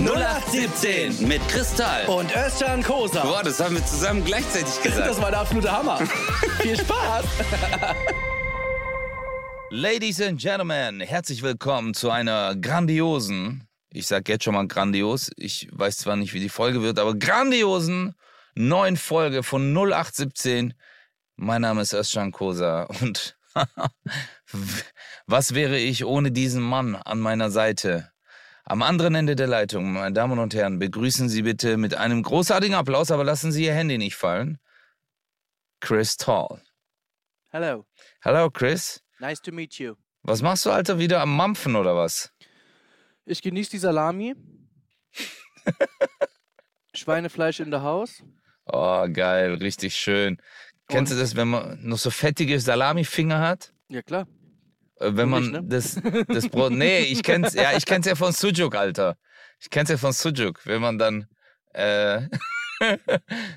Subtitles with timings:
[0.00, 2.06] 0817 mit Kristall.
[2.06, 3.22] Und Özcan Kosa.
[3.22, 5.06] Boah, das haben wir zusammen gleichzeitig gesagt.
[5.06, 5.98] Das war der absolute Hammer.
[6.60, 7.24] Viel Spaß.
[9.70, 15.68] Ladies and Gentlemen, herzlich willkommen zu einer grandiosen, ich sag jetzt schon mal grandios, ich
[15.70, 18.14] weiß zwar nicht, wie die Folge wird, aber grandiosen
[18.56, 20.74] neuen Folge von 0817.
[21.36, 23.36] Mein Name ist Özcan Kosa und
[25.26, 28.10] was wäre ich ohne diesen Mann an meiner Seite?
[28.66, 32.74] Am anderen Ende der Leitung, meine Damen und Herren, begrüßen Sie bitte mit einem großartigen
[32.74, 34.58] Applaus, aber lassen Sie Ihr Handy nicht fallen.
[35.80, 36.62] Chris Tall.
[37.50, 37.84] Hello.
[38.22, 39.02] Hallo Chris.
[39.20, 39.96] Nice to meet you.
[40.22, 42.32] Was machst du, Alter, wieder am Mampfen oder was?
[43.26, 44.34] Ich genieße die Salami.
[46.94, 48.22] Schweinefleisch in der Haus.
[48.64, 50.40] Oh, geil, richtig schön.
[50.88, 53.74] Kennst du das, wenn man noch so fettige Salamifinger hat?
[53.88, 54.26] Ja, klar.
[55.04, 55.64] Äh, Wenn man nicht, ne?
[55.64, 56.72] das, das Brot.
[56.72, 59.16] Nee, ich kenn's, ja, ich kenn's ja von Sujuk, Alter.
[59.60, 61.26] Ich kenn's ja von Sujuk, wenn man dann
[61.72, 62.22] äh,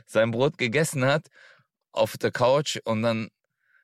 [0.06, 1.28] sein Brot gegessen hat
[1.92, 3.30] auf der Couch und dann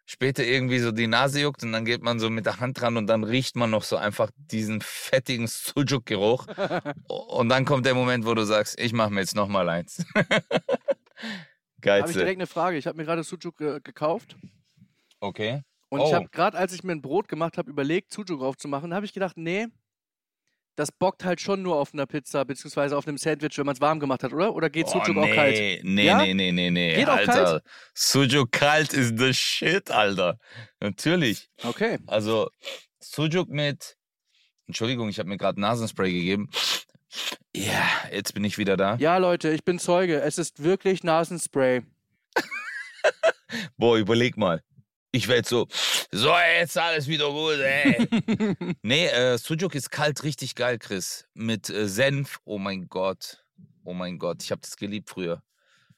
[0.06, 2.98] später irgendwie so die Nase juckt und dann geht man so mit der Hand dran
[2.98, 6.48] und dann riecht man noch so einfach diesen fettigen Sujuk-Geruch.
[7.08, 10.06] und dann kommt der Moment, wo du sagst, ich mache mir jetzt noch mal eins.
[11.86, 12.78] Habe ich direkt eine Frage.
[12.78, 14.36] Ich habe mir gerade Sujuk ge gekauft.
[15.20, 15.64] Okay.
[15.94, 16.14] Und ich Oh.
[16.16, 19.38] habe gerade, als ich mir ein Brot gemacht habe, überlegt, Sujuk draufzumachen, habe ich gedacht,
[19.38, 19.68] nee,
[20.76, 23.82] das bockt halt schon nur auf einer Pizza, beziehungsweise auf einem Sandwich, wenn man es
[23.82, 24.56] warm gemacht hat, oder?
[24.56, 25.84] Oder geht Sujuk oh, auch nee, kalt?
[25.84, 26.18] Nee, Ja?
[26.24, 26.96] nee, nee, nee, nee.
[26.96, 27.32] Geht auch Alter.
[27.32, 27.64] kalt?
[27.94, 30.40] Sujuk kalt ist the shit, Alter.
[30.80, 31.50] Natürlich.
[31.64, 32.00] Okay.
[32.08, 32.50] Also,
[33.00, 33.96] Sujuk mit.
[34.66, 36.50] Entschuldigung, ich habe mir gerade Nasenspray gegeben.
[37.56, 38.96] Ja, jetzt bin ich wieder da.
[38.96, 40.22] Ja, Leute, ich bin Zeuge.
[40.22, 41.84] Es ist wirklich Nasenspray.
[43.78, 44.64] Boah, überleg mal.
[45.16, 45.67] Ich werde so,
[46.11, 48.75] so, jetzt alles wieder gut, ey.
[48.81, 51.28] nee, äh, Sujuk ist kalt richtig geil, Chris.
[51.36, 52.39] Mit äh, Senf.
[52.45, 53.45] Oh mein Gott.
[53.84, 54.41] Oh mein Gott.
[54.41, 55.44] Ich habe das geliebt früher.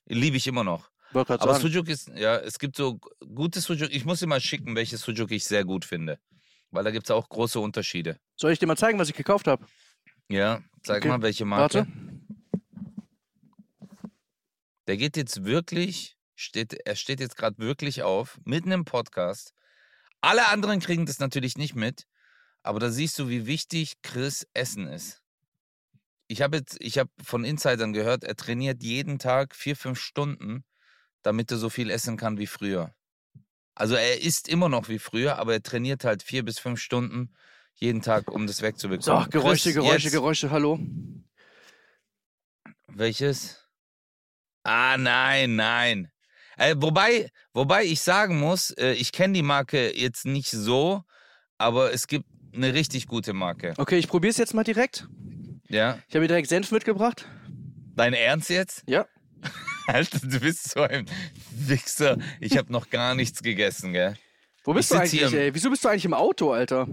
[0.06, 0.92] Liebe ich immer noch.
[1.14, 1.62] Aber sagen.
[1.62, 3.00] Sujuk ist, ja, es gibt so
[3.34, 3.90] gute Sujuk.
[3.94, 6.20] Ich muss dir mal schicken, welches Sujuk ich sehr gut finde.
[6.72, 8.20] Weil da gibt es auch große Unterschiede.
[8.36, 9.66] Soll ich dir mal zeigen, was ich gekauft habe?
[10.28, 11.78] Ja, sag Okay, mal, welche Marke.
[11.78, 11.88] Warte.
[14.88, 19.54] Der geht jetzt wirklich, steht, er steht jetzt gerade wirklich auf, mitten im Podcast.
[20.22, 22.06] Alle anderen kriegen das natürlich nicht mit,
[22.64, 25.22] aber da siehst du, wie wichtig Chris Essen ist.
[26.28, 30.64] Ich habe jetzt, ich habe von Insidern gehört, er trainiert jeden Tag vier, fünf Stunden,
[31.22, 32.96] damit er so viel essen kann wie früher.
[33.76, 37.34] Also er isst immer noch wie früher, aber er trainiert halt vier bis fünf Stunden
[37.76, 39.30] jeden Tag, um das So, wegzubekommen.
[39.30, 40.80] Geräusche, Chris, Geräusche, jetzt- Geräusche, hallo.
[42.88, 43.62] Welches?
[44.64, 46.12] Ah, nein, nein.
[46.58, 51.04] Äh, wobei, wobei ich sagen muss, äh, ich kenne die Marke jetzt nicht so,
[51.58, 53.74] aber es gibt eine richtig gute Marke.
[53.78, 55.08] Okay, ich probiere es jetzt mal direkt.
[55.68, 56.00] Ja?
[56.08, 57.28] Ich habe hier direkt Senf mitgebracht.
[57.96, 58.84] Dein Ernst jetzt?
[58.88, 59.06] Ja.
[59.88, 61.06] Alter, du bist so ein
[61.52, 62.18] Wichser.
[62.40, 64.16] Ich habe noch gar nichts gegessen, gell?
[64.64, 65.54] Wo bist Ich du eigentlich, im- ey?
[65.54, 66.88] Wieso bist du eigentlich im Auto, Alter?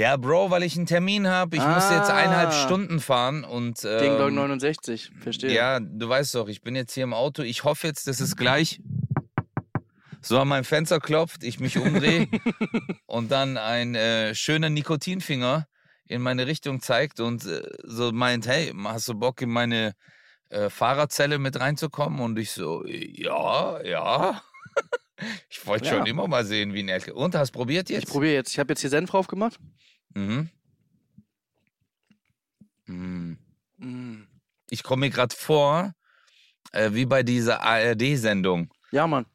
[0.00, 1.56] Ja, Bro, weil ich einen Termin habe.
[1.56, 2.52] Ich muss jetzt eineinhalb Ah.
[2.64, 3.84] Stunden fahren und.
[3.84, 5.52] Ähm, Ding Dong 69, verstehe.
[5.52, 7.42] Ja, du weißt doch, ich bin jetzt hier im Auto.
[7.42, 8.80] Ich hoffe jetzt, dass es gleich
[10.22, 12.28] so an mein Fenster klopft, ich mich umdrehe
[13.06, 15.66] und dann ein äh, schöner Nikotinfinger
[16.06, 19.92] in meine Richtung zeigt und äh, so meint, hey, hast du Bock in meine
[20.48, 22.20] äh, Fahrerzelle mit reinzukommen?
[22.20, 24.40] Und ich so, ja, ja.
[25.48, 25.96] Ich wollte Ja.
[25.96, 27.14] schon immer mal sehen, wie ein Elke.
[27.14, 28.08] Und hast probiert Ich jetzt?
[28.10, 28.52] probiere jetzt.
[28.52, 29.58] Ich habe jetzt hier Senf drauf gemacht.
[30.14, 30.48] mhm.
[32.86, 33.38] Mhm.
[33.78, 34.26] Mm.
[34.70, 35.94] Ich komme mir gerade vor,
[36.72, 38.72] äh, wie bei dieser ARD-Sendung.
[38.92, 39.26] Ja, Mann.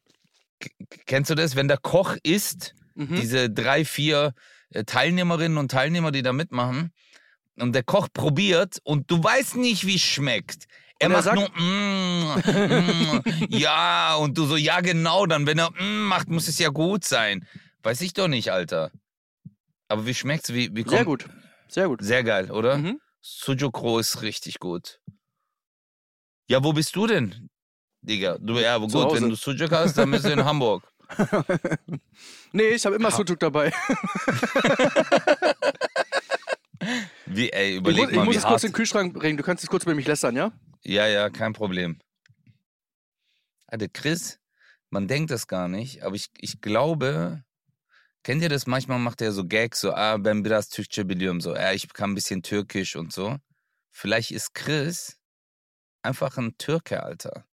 [1.06, 3.16] Kennst du das, wenn der Koch isst, Mhm.
[3.16, 4.34] diese drei, vier
[4.70, 6.92] äh, Teilnehmerinnen und Teilnehmer, die da mitmachen,
[7.58, 10.66] und der Koch probiert und du weißt nicht, wie es schmeckt.
[11.00, 15.46] Er Und er macht sagt- nur, mm, mm, ja, und du so, ja, genau, dann,
[15.46, 17.46] wenn er mm, macht, muss es ja gut sein.
[17.84, 18.92] Weiß ich doch nicht, Alter.
[19.90, 20.54] Aber wie schmeckt's?
[20.54, 21.26] Wie, wie Sehr gut.
[21.68, 22.02] Sehr gut.
[22.02, 22.78] Sehr geil, oder?
[22.78, 23.00] Mhm.
[23.22, 25.00] Sujokro ist richtig gut.
[26.48, 27.50] Ja, wo bist du denn,
[28.02, 28.38] Digga?
[28.40, 29.22] Du, ja, aber Zu gut, Hause.
[29.22, 30.84] wenn du Sujuk hast, dann bist du in Hamburg.
[32.52, 33.72] Nee, ich habe immer Ha- Sujuk dabei.
[37.36, 39.38] Wie, ey, Ich überleg muss, ich mal, muss wie es kurz in den Kühlschrank bringen.
[39.38, 40.52] Du kannst es kurz über mich lästern, ja?
[40.84, 42.00] Ja, ja, kein Problem.
[43.68, 44.40] Alter, Chris,
[44.90, 47.44] man denkt das gar nicht, aber ich, ich glaube,
[48.24, 48.68] kennt ihr das?
[48.68, 52.12] Manchmal macht er so Gags, so, ah, ben biraz Türkçe biliyorum, so, ja, ich kann
[52.12, 53.38] ein bisschen Türkisch und so.
[53.92, 55.18] Vielleicht ist Chris
[56.04, 57.46] einfach ein Türke, Alter.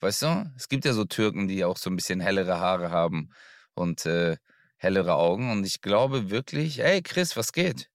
[0.00, 0.50] Weißt du?
[0.56, 3.30] Es gibt ja so Türken, die auch so ein bisschen hellere Haare haben
[3.74, 4.38] und äh,
[4.78, 5.50] hellere Augen.
[5.50, 7.90] Und ich glaube wirklich, ey Chris, was geht?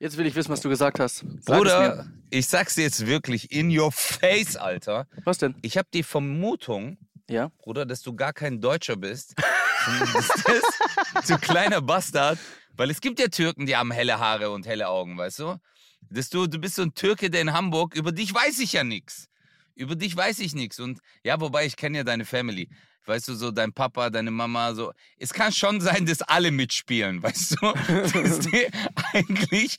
[0.00, 1.26] Jetzt will ich wissen, was du gesagt hast.
[1.40, 5.06] Sag Bruder, ich sag's dir jetzt wirklich in your face, Alter.
[5.24, 5.54] Was denn?
[5.60, 6.96] Ich habe die Vermutung,
[7.28, 7.52] Ja.
[7.58, 9.34] Bruder, dass du gar kein Deutscher bist.
[11.28, 12.38] du kleiner Bastard.
[12.76, 15.56] Weil es gibt ja Türken, die haben helle Haare und helle Augen, weißt du?
[16.08, 18.84] Dass du, du bist so ein Türke, der in Hamburg, über dich weiß ich ja
[18.84, 19.28] nichts.
[19.74, 20.80] Über dich weiß ich nichts.
[20.80, 22.70] Und ja, wobei ich kenne ja deine Family.
[23.06, 24.92] Weißt du, so dein Papa, deine Mama, so.
[25.18, 27.72] Es kann schon sein, dass alle mitspielen, weißt du?
[28.22, 28.68] Dass die
[29.12, 29.76] eigentlich.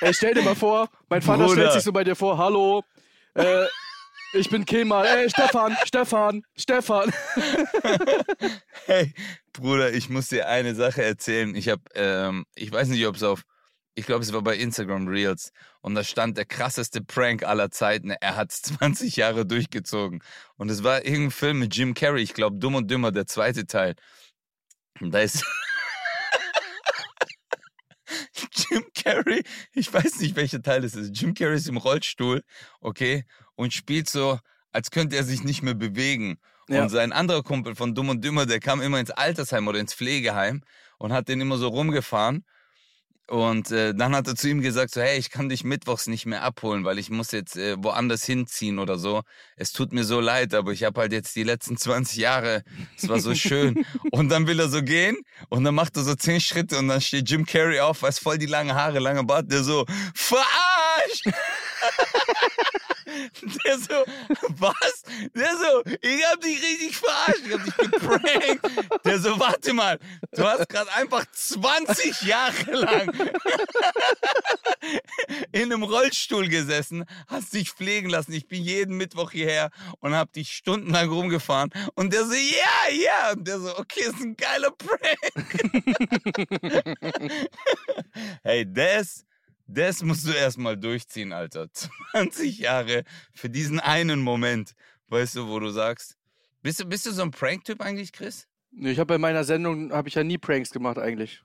[0.00, 1.54] Ey, stell dir mal vor, mein Vater Bruder.
[1.54, 2.82] stellt sich so bei dir vor, hallo,
[3.34, 3.66] äh,
[4.36, 7.12] ich bin Kemal, ey, Stefan, Stefan, Stefan.
[8.86, 9.14] Hey,
[9.52, 11.54] Bruder, ich muss dir eine Sache erzählen.
[11.54, 13.42] Ich habe, ähm, ich weiß nicht, ob es auf,
[13.94, 18.10] ich glaube, es war bei Instagram Reels und da stand der krasseste Prank aller Zeiten.
[18.10, 20.22] Er hat 20 Jahre durchgezogen
[20.56, 22.22] und es war irgendein Film mit Jim Carrey.
[22.22, 23.94] Ich glaube, Dumm und Dümmer, der zweite Teil.
[25.00, 25.44] Und da ist
[28.54, 29.42] Jim Carrey.
[29.72, 31.16] Ich weiß nicht, welcher Teil es ist.
[31.16, 32.42] Jim Carrey ist im Rollstuhl,
[32.80, 33.24] okay,
[33.54, 34.38] und spielt so,
[34.72, 36.38] als könnte er sich nicht mehr bewegen.
[36.68, 36.82] Ja.
[36.82, 39.94] Und sein anderer Kumpel von Dumm und Dümmer, der kam immer ins Altersheim oder ins
[39.94, 40.62] Pflegeheim
[40.98, 42.44] und hat den immer so rumgefahren.
[43.26, 46.26] Und äh, dann hat er zu ihm gesagt, so, hey, ich kann dich mittwochs nicht
[46.26, 49.22] mehr abholen, weil ich muss jetzt äh, woanders hinziehen oder so.
[49.56, 52.64] Es tut mir so leid, aber ich habe halt jetzt die letzten 20 Jahre,
[52.98, 53.86] es war so schön.
[54.12, 55.16] und dann will er so gehen
[55.48, 58.36] und dann macht er so 10 Schritte und dann steht Jim Carrey auf, weiß voll
[58.36, 61.24] die lange Haare, lange Bart, der so, verarscht!
[63.64, 64.04] Der so,
[64.58, 65.02] was?
[65.34, 69.04] Der so, ich hab dich richtig verarscht, ich hab dich geprankt.
[69.04, 69.98] Der so, warte mal,
[70.32, 73.12] du hast gerade einfach 20 Jahre lang
[75.52, 78.32] in einem Rollstuhl gesessen, hast dich pflegen lassen.
[78.32, 79.70] Ich bin jeden Mittwoch hierher
[80.00, 81.70] und hab dich stundenlang rumgefahren.
[81.94, 83.32] Und der so, ja, ja.
[83.32, 85.00] Und der so, okay, ist ein geiler Prank.
[88.42, 89.24] hey, das,
[89.66, 91.68] das musst du erstmal durchziehen, Alter.
[92.12, 94.74] 20 Jahre für diesen einen Moment.
[95.08, 96.16] Weißt du, wo du sagst,
[96.62, 98.46] bist du, bist du so ein Prank-Typ eigentlich, Chris?
[98.72, 101.42] Ich habe bei meiner Sendung, habe ich ja nie Pranks gemacht eigentlich.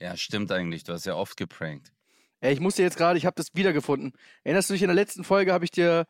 [0.00, 0.84] Ja, stimmt eigentlich.
[0.84, 1.92] Du hast ja oft geprankt.
[2.40, 4.12] Ey, ich musste jetzt gerade, ich habe das wiedergefunden.
[4.44, 6.06] Erinnerst du dich, in der letzten Folge habe ich dir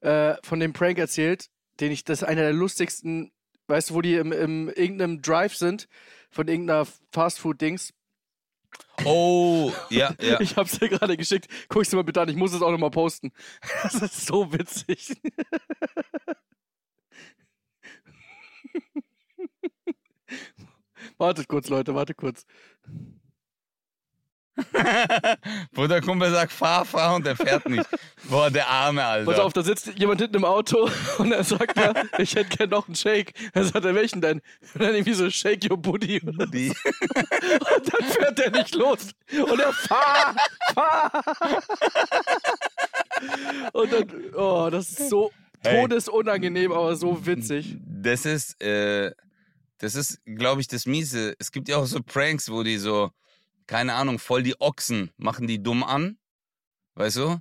[0.00, 1.48] äh, von dem Prank erzählt,
[1.80, 3.32] den ich, das ist einer der lustigsten,
[3.66, 5.88] weißt du, wo die im, im irgendeinem Drive sind,
[6.30, 7.92] von irgendeiner Fastfood-Dings.
[9.04, 10.40] Oh, ja, ja.
[10.40, 11.48] Ich hab's dir gerade geschickt.
[11.68, 13.32] Guck's dir mal bitte an, ich muss es auch nochmal posten.
[13.82, 15.16] Das ist so witzig.
[21.18, 22.46] wartet kurz, Leute, wartet kurz.
[25.72, 27.86] Wo der Kumpel sagt, fahr, fahr und der fährt nicht.
[28.24, 29.30] Boah, der Arme, Alter.
[29.30, 32.70] Pass auf, da sitzt jemand hinten im Auto und er sagt mir, ich hätte gern
[32.70, 33.32] noch einen Shake.
[33.54, 34.42] Er sagt, er, welchen denn?
[34.74, 36.20] Und dann irgendwie so, Shake your booty.
[36.20, 39.08] Die, Und dann fährt er nicht los.
[39.32, 40.36] Und er fahr,
[40.74, 41.22] fahr.
[43.72, 45.32] Und dann, oh, das ist so
[45.64, 45.80] Hey.
[45.80, 47.76] todesunangenehm, aber so witzig.
[47.86, 49.12] das ist, äh,
[49.78, 51.36] das ist, glaube ich, das Miese.
[51.38, 53.12] Es gibt ja auch so Pranks, wo die so,
[53.66, 56.18] keine Ahnung, voll die Ochsen machen die dumm an.
[56.94, 57.38] Weißt du?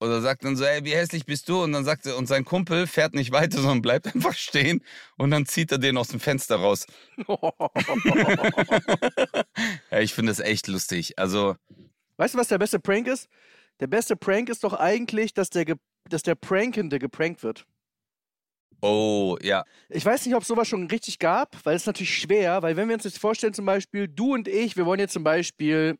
[0.00, 1.62] Oder sagt dann so, ey, wie hässlich bist du?
[1.62, 4.84] Und dann sagt er, und sein Kumpel fährt nicht weiter, sondern bleibt einfach stehen
[5.16, 6.86] und dann zieht er den aus dem Fenster raus.
[9.90, 11.18] ja, ich finde das echt lustig.
[11.18, 11.56] Also,
[12.16, 13.28] Weißt du, was der beste Prank ist?
[13.80, 15.76] Der beste Prank ist doch eigentlich, dass der,
[16.08, 17.66] dass der Prankende geprankt wird.
[18.84, 19.64] Oh, ja.
[19.88, 22.88] Ich weiß nicht, ob es sowas schon richtig gab, weil es natürlich schwer, weil wenn
[22.88, 25.98] wir uns jetzt vorstellen, zum Beispiel, du und ich, wir wollen jetzt zum Beispiel,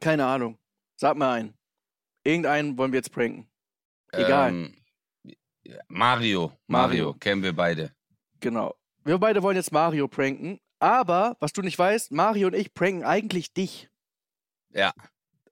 [0.00, 0.58] keine Ahnung,
[0.96, 1.54] sag mal einen.
[2.24, 3.48] Irgendeinen wollen wir jetzt pranken.
[4.12, 4.50] Egal.
[4.50, 4.76] Ähm,
[5.88, 7.14] Mario, Mario, Mario.
[7.14, 7.92] kennen wir beide.
[8.40, 8.74] Genau.
[9.04, 13.04] Wir beide wollen jetzt Mario pranken, aber, was du nicht weißt, Mario und ich pranken
[13.04, 13.88] eigentlich dich.
[14.70, 14.92] Ja.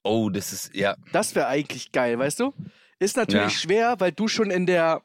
[0.03, 0.97] Oh, das ist, ja.
[1.13, 2.55] Das wäre eigentlich geil, weißt du?
[2.99, 3.59] Ist natürlich Ja.
[3.59, 5.03] schwer, weil du schon in der,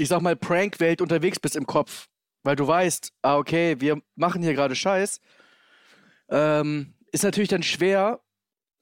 [0.00, 2.08] ich sag mal, Prank-Welt unterwegs bist im Kopf.
[2.42, 5.20] Weil du weißt, ah, okay, wir machen hier gerade Scheiß.
[6.30, 8.20] Ähm, ist natürlich dann schwer,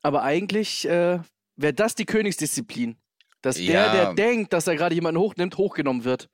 [0.03, 1.19] aber eigentlich äh,
[1.57, 2.97] wäre das die Königsdisziplin.
[3.43, 3.93] Dass der, Ja.
[3.93, 6.29] der denkt, dass er gerade jemanden hochnimmt, hochgenommen wird.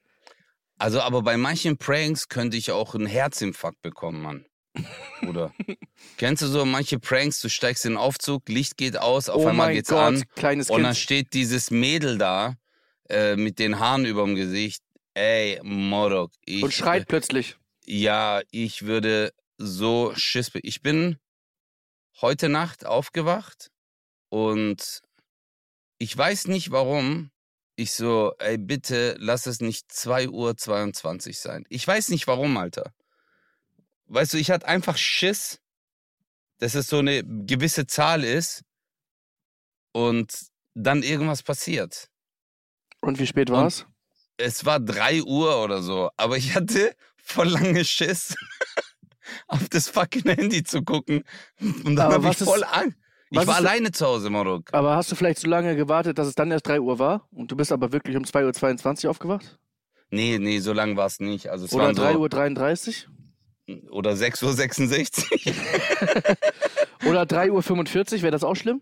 [0.78, 4.46] Also, aber bei manchen Pranks könnte ich auch einen Herzinfarkt bekommen, Mann.
[5.26, 5.52] Oder?
[6.16, 9.48] Kennst du so manche Pranks, du steigst in den Aufzug, Licht geht aus, auf oh
[9.48, 10.96] einmal geht's Gott, an kleines und dann Kind.
[10.98, 12.56] steht dieses Mädel da
[13.08, 14.82] äh, mit den Haaren überm Gesicht.
[15.14, 17.56] Ey, Morok, ich, Und schreit plötzlich.
[17.84, 20.50] Ja, ich würde so Schiss.
[20.62, 21.18] Ich bin
[22.20, 23.70] heute Nacht aufgewacht
[24.28, 25.02] und
[25.98, 27.30] ich weiß nicht warum.
[27.76, 31.64] Ich so, ey, bitte lass es nicht 2 Uhr 22 sein.
[31.68, 32.94] Ich weiß nicht warum, Alter.
[34.06, 35.60] Weißt du, ich hatte einfach Schiss,
[36.58, 38.62] dass es so eine gewisse Zahl ist
[39.92, 40.32] und
[40.74, 42.10] dann irgendwas passiert.
[43.04, 43.86] Und wie spät Und- war's?
[44.36, 48.34] Es war 3 Uhr oder so, aber ich hatte voll lange Schiss,
[49.46, 51.22] auf das fucking Handy zu gucken.
[51.60, 52.98] Und dann Aber habe ich ist- voll Angst.
[53.30, 54.68] Ich war alleine zu Hause, Marok.
[54.72, 57.26] Aber hast du vielleicht so lange gewartet, dass es dann erst 3 Uhr war?
[57.30, 59.58] Und du bist aber wirklich um 2.22 Uhr aufgewacht?
[60.10, 61.48] Nee, nee, so lang war es nicht.
[61.48, 63.06] Also es Oder waren 3.33
[63.66, 65.54] so, oder 6.66 Uhr.
[67.06, 67.10] Uhr?
[67.10, 68.22] Oder 3.45 Uhr?
[68.22, 68.80] Wäre das auch schlimm?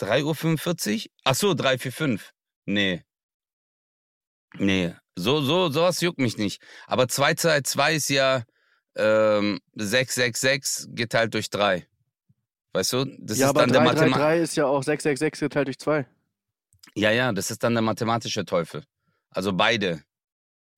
[0.00, 1.10] 3.45 Uhr?
[1.24, 2.30] Ach so, 345.
[2.66, 3.02] Nee.
[4.58, 4.94] Nee.
[5.16, 6.62] So, so, sowas juckt mich nicht.
[6.86, 8.44] Aber 2 zu 2 ist ja
[8.96, 11.86] ähm, 666 geteilt durch 3.
[12.72, 13.04] Weißt du?
[13.18, 14.14] Das ja, ist aber dann der Mathematik.
[14.14, 16.06] 333 ist ja auch 666 geteilt durch 2.
[16.96, 18.84] Ja, ja, das ist dann der mathematische Teufel.
[19.30, 20.02] Also beide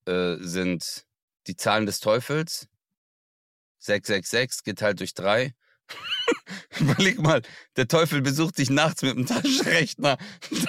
[0.06, 1.06] äh, sind
[1.46, 2.68] die Zahlen des Teufels.
[3.78, 5.54] 666 geteilt durch 3.
[6.80, 7.42] Überleg mal,
[7.76, 10.16] der Teufel besucht dich nachts mit dem Taschenrechner.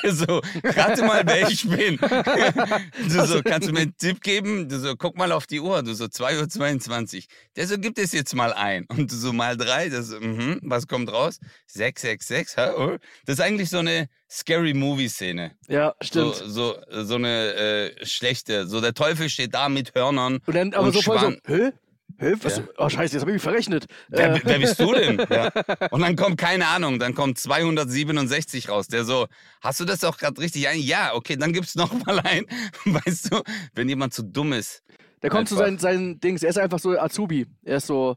[0.03, 1.97] Der so, rate mal, wer ich bin.
[3.09, 4.67] Du so, kannst du mir einen Tipp geben?
[4.69, 5.81] Du so, guck mal auf die Uhr.
[5.83, 7.23] Du so, 2.22 Uhr.
[7.55, 8.85] Der so, gib das jetzt mal ein.
[8.89, 9.89] Und du so, mal 3.
[9.89, 11.39] Das so, mhm, was kommt raus?
[11.67, 12.57] 666.
[12.57, 12.69] hä?
[12.77, 12.97] Oh.
[13.25, 15.51] Das ist eigentlich so eine Scary Movie-Szene.
[15.67, 16.51] Ja, So, stimmt.
[16.51, 17.53] so, so eine
[17.99, 18.67] äh, schlechte.
[18.67, 20.39] So, der Teufel steht da mit Hörnern.
[20.45, 21.71] und dann aber und so voll so, hä?
[22.19, 22.33] Hä?
[22.41, 22.57] Was?
[22.57, 22.63] Ja.
[22.77, 23.85] Oh, scheiße, jetzt habe ich mich verrechnet.
[24.07, 25.17] Wer, Äh, wer bist du denn?
[25.29, 25.51] Ja.
[25.91, 28.87] Und dann kommt, keine Ahnung, dann kommt 267 raus.
[28.87, 29.27] Der so,
[29.61, 30.79] hast du das auch gerade richtig ein?
[30.79, 32.45] Ja, okay, dann gibt's noch mal ein.
[32.85, 33.41] Weißt du,
[33.75, 34.83] wenn jemand zu dumm ist.
[35.21, 35.65] der kommt zu einfach.
[35.65, 36.43] seinen, seinen Dings.
[36.43, 37.45] Er ist einfach so Azubi.
[37.63, 38.15] Er ist so,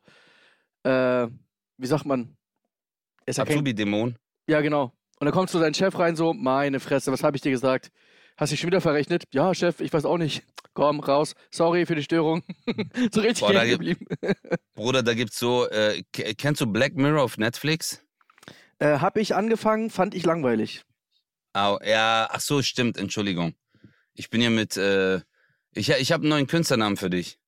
[0.84, 1.26] äh,
[1.76, 2.36] wie sagt man?
[3.26, 4.16] Er Azubi-Dämon.
[4.48, 4.92] Ja, genau.
[5.18, 7.90] Und dann kommt zu seinem Chef rein, so, meine Fresse, was habe ich dir gesagt?
[8.38, 9.24] Hast dich schon wieder verrechnet?
[9.32, 10.42] Ja, Chef, ich weiß auch nicht.
[10.74, 11.34] Komm, raus.
[11.50, 12.42] Sorry für die Störung.
[13.12, 14.06] so richtig Boah, da geblieben.
[14.74, 18.02] Bruder, da gibt's so, äh, kennst du Black Mirror auf Netflix?
[18.78, 20.84] Äh, hab ich angefangen, fand ich langweilig.
[21.52, 23.54] Au, ja, ach so, stimmt, Entschuldigung.
[24.14, 25.20] Ich bin ja mit, äh,
[25.74, 27.38] ich, ich habe einen neuen Künstlernamen für dich.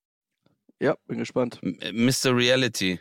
[0.81, 1.61] Ja, bin gespannt.
[1.63, 2.37] M- Mr.
[2.37, 2.99] Reality.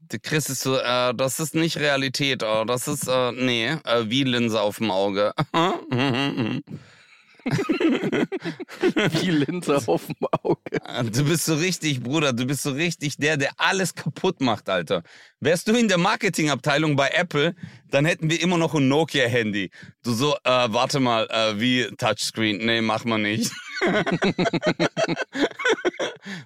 [0.00, 4.04] Der Chris ist so, äh, das ist nicht Realität, äh, das ist, äh, nee, äh,
[4.10, 5.32] wie Linse auf dem Auge.
[7.44, 11.10] Wie Linse auf dem Auge.
[11.10, 15.02] Du bist so richtig, Bruder, du bist so richtig der, der alles kaputt macht, Alter.
[15.40, 17.54] Wärst du in der Marketingabteilung bei Apple,
[17.90, 19.70] dann hätten wir immer noch ein Nokia-Handy.
[20.02, 22.64] Du so, äh, warte mal, äh, wie Touchscreen?
[22.64, 23.50] Nee, mach mal nicht.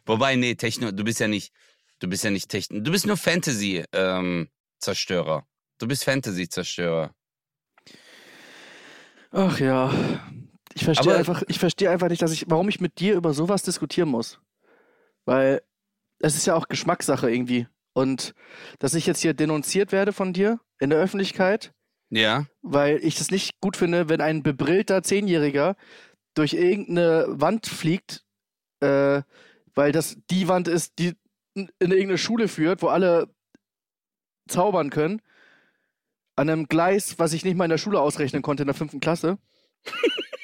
[0.06, 1.52] Wobei, nee, Techno, du bist ja nicht,
[1.98, 5.46] du bist ja nicht Techno, du bist nur Fantasy-Zerstörer.
[5.78, 7.14] du bist Fantasy-Zerstörer.
[9.32, 9.92] Ach ja.
[10.76, 13.32] Ich verstehe Aber- einfach, ich verstehe einfach nicht, dass ich, warum ich mit dir über
[13.32, 14.38] sowas diskutieren muss.
[15.24, 15.62] Weil
[16.18, 17.66] es ist ja auch Geschmackssache irgendwie.
[17.94, 18.34] Und
[18.78, 21.72] dass ich jetzt hier denunziert werde von dir in der Öffentlichkeit,
[22.10, 25.76] Ja, weil ich es nicht gut finde, wenn ein bebrillter Zehnjähriger
[26.34, 28.22] durch irgendeine Wand fliegt,
[28.80, 29.22] äh,
[29.74, 31.14] weil das die Wand ist, die
[31.54, 33.34] in irgendeine Schule führt, wo alle
[34.46, 35.22] zaubern können,
[36.36, 39.00] an einem Gleis, was ich nicht mal in der Schule ausrechnen konnte in der fünften
[39.00, 39.38] Klasse.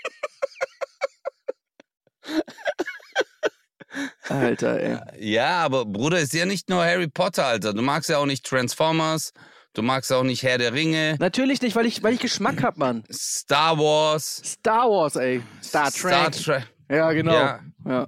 [4.29, 5.33] Alter, ey.
[5.33, 7.75] Ja, aber Bruder ist ja nicht nur Harry Potter, Alter.
[7.75, 9.33] Du magst ja auch nicht Transformers,
[9.75, 12.79] du magst auch nicht Herr der Ringe, Natürlich nicht, weil ich, weil ich Geschmack hab,
[12.79, 13.05] Mann.
[13.13, 15.43] Star Wars, Star Wars, ey.
[15.63, 16.13] Star Trek.
[16.13, 16.67] Star Trek.
[16.91, 17.33] ja, genau.
[17.35, 17.61] Ja.
[17.87, 18.07] Ja.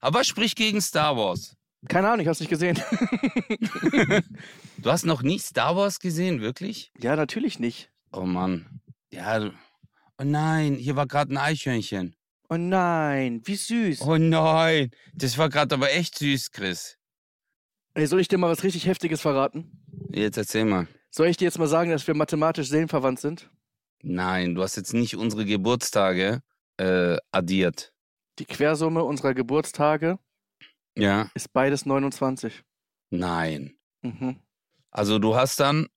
[0.00, 1.54] Aber was spricht gegen Star Wars?
[1.88, 2.78] Keine Ahnung, ich hab's nicht gesehen.
[4.80, 6.92] Du hast noch nie Star Wars gesehen, wirklich?
[7.00, 7.90] ja, natürlich nicht.
[8.12, 8.80] Oh Mann.
[9.10, 9.52] Ja, du-
[10.18, 12.14] oh nein, hier war gerade ein Eichhörnchen.
[12.50, 14.00] Oh nein, wie süß.
[14.02, 16.96] Oh nein, das war gerade aber echt süß, Chris.
[17.94, 19.82] Ey, soll ich dir mal was richtig Heftiges verraten?
[20.10, 20.86] Jetzt erzähl mal.
[21.10, 23.50] Soll ich dir jetzt mal sagen, dass wir mathematisch seelenverwandt sind?
[24.02, 26.42] Nein, du hast jetzt nicht unsere Geburtstage
[26.76, 27.92] äh, addiert.
[28.38, 30.18] Die Quersumme unserer Geburtstage
[30.96, 31.30] Ja?
[31.34, 32.62] ist beides 29.
[33.10, 33.76] Nein.
[34.02, 34.36] Mhm.
[34.90, 35.88] Also du hast dann,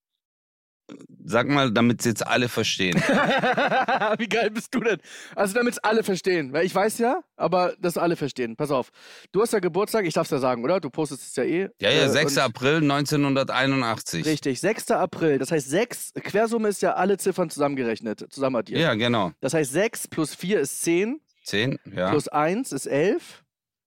[1.24, 2.96] sag mal, damit jetzt alle verstehen.
[4.18, 4.98] Wie geil bist du denn?
[5.36, 6.52] Also, damit es alle verstehen.
[6.54, 8.56] Weil ich weiß ja, aber dass alle verstehen.
[8.56, 8.92] Pass auf.
[9.32, 10.80] Du hast ja Geburtstag, ich darf's ja sagen, oder?
[10.80, 11.70] Du postest es ja eh.
[11.80, 12.34] Ja, ja, Äh, 6.
[12.38, 14.26] und- April 1981.
[14.26, 14.92] Richtig, 6.
[14.92, 15.40] April.
[15.40, 18.80] Das heißt, 6, Quersumme ist ja alle Ziffern zusammengerechnet, zusammenaddiert.
[18.80, 19.32] Ja, genau.
[19.42, 23.44] Das heißt, 6 plus 4 ist 10, 10, ja, plus 1 ist 11,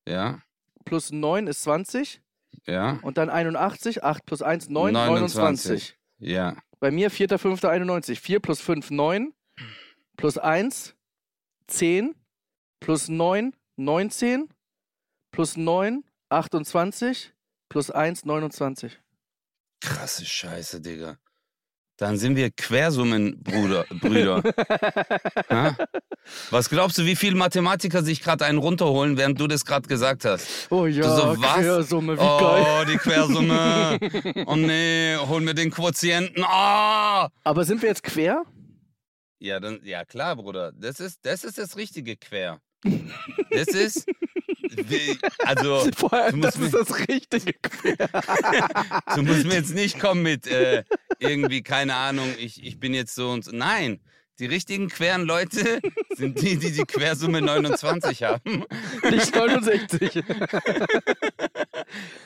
[0.08, 0.38] ja,
[0.84, 2.20] plus 9 ist 20
[2.66, 5.36] ja, und dann 81, 8 plus 1, 9, 29.
[5.38, 5.96] 29.
[6.18, 6.56] ja.
[6.84, 8.20] Bei mir 4.5.91.
[8.20, 9.32] 4 plus 5, 9.
[10.18, 10.94] Plus 1,
[11.66, 12.14] 10.
[12.78, 14.50] Plus 9, 19.
[15.30, 17.32] Plus 9, 28.
[17.70, 19.00] Plus 1, 29.
[19.80, 21.16] Krasse Scheiße, Digga.
[21.96, 23.84] Dann sind wir Quersummenbrüder.
[24.00, 24.42] Brüder.
[25.50, 25.76] Ja?
[26.50, 30.24] Was glaubst du, wie viele Mathematiker sich gerade einen runterholen, während du das gerade gesagt
[30.24, 30.68] hast?
[30.70, 31.34] Oh ja, so?
[31.34, 32.86] Quersumme, wie oh, geil.
[32.90, 33.98] die Quersumme.
[34.46, 36.42] oh nee, hol mir den Quotienten.
[36.44, 37.28] Ah!
[37.44, 38.42] Aber sind wir jetzt quer?
[39.38, 40.72] Ja, dann, ja klar, Bruder.
[40.72, 42.60] Das ist, das ist das richtige Quer.
[43.50, 44.06] Das ist,
[45.38, 47.54] also, Vor allem, du das musst ist das richtige
[49.14, 50.84] du musst mir jetzt nicht kommen mit äh,
[51.18, 53.52] irgendwie, keine Ahnung, ich, ich bin jetzt so und so.
[53.52, 54.00] Nein,
[54.38, 55.80] die richtigen queren Leute
[56.16, 58.64] sind die, die die Quersumme 29 haben.
[59.10, 60.24] Nicht 69.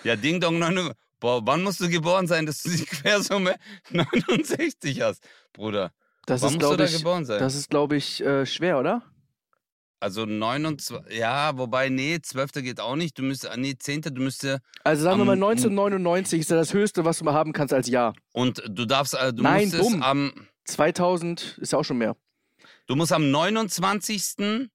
[0.05, 0.97] Ja, Ding Dong 99.
[1.21, 3.57] Boah, wann musst du geboren sein, dass du die Quersumme
[3.91, 5.93] 69 hast, Bruder?
[6.27, 7.41] Das wann ist, musst du da ich, geboren sein?
[7.41, 9.03] das ist, glaube ich, äh, schwer, oder?
[10.01, 12.53] Also 29, ja, wobei, nee, 12.
[12.63, 13.19] geht auch nicht.
[13.19, 14.03] Du müsstest, nee, 10.
[14.03, 17.35] du müsstest, Also sagen wir mal, Am- 1999 ist ja das Höchste, was du mal
[17.35, 18.15] haben kannst als Jahr.
[18.33, 20.03] und du darfst, äh, du Nein, musstest dumm.
[20.03, 20.33] am,
[20.65, 22.17] 2000 ist ja auch schon mehr.
[22.87, 24.69] du musst am 29.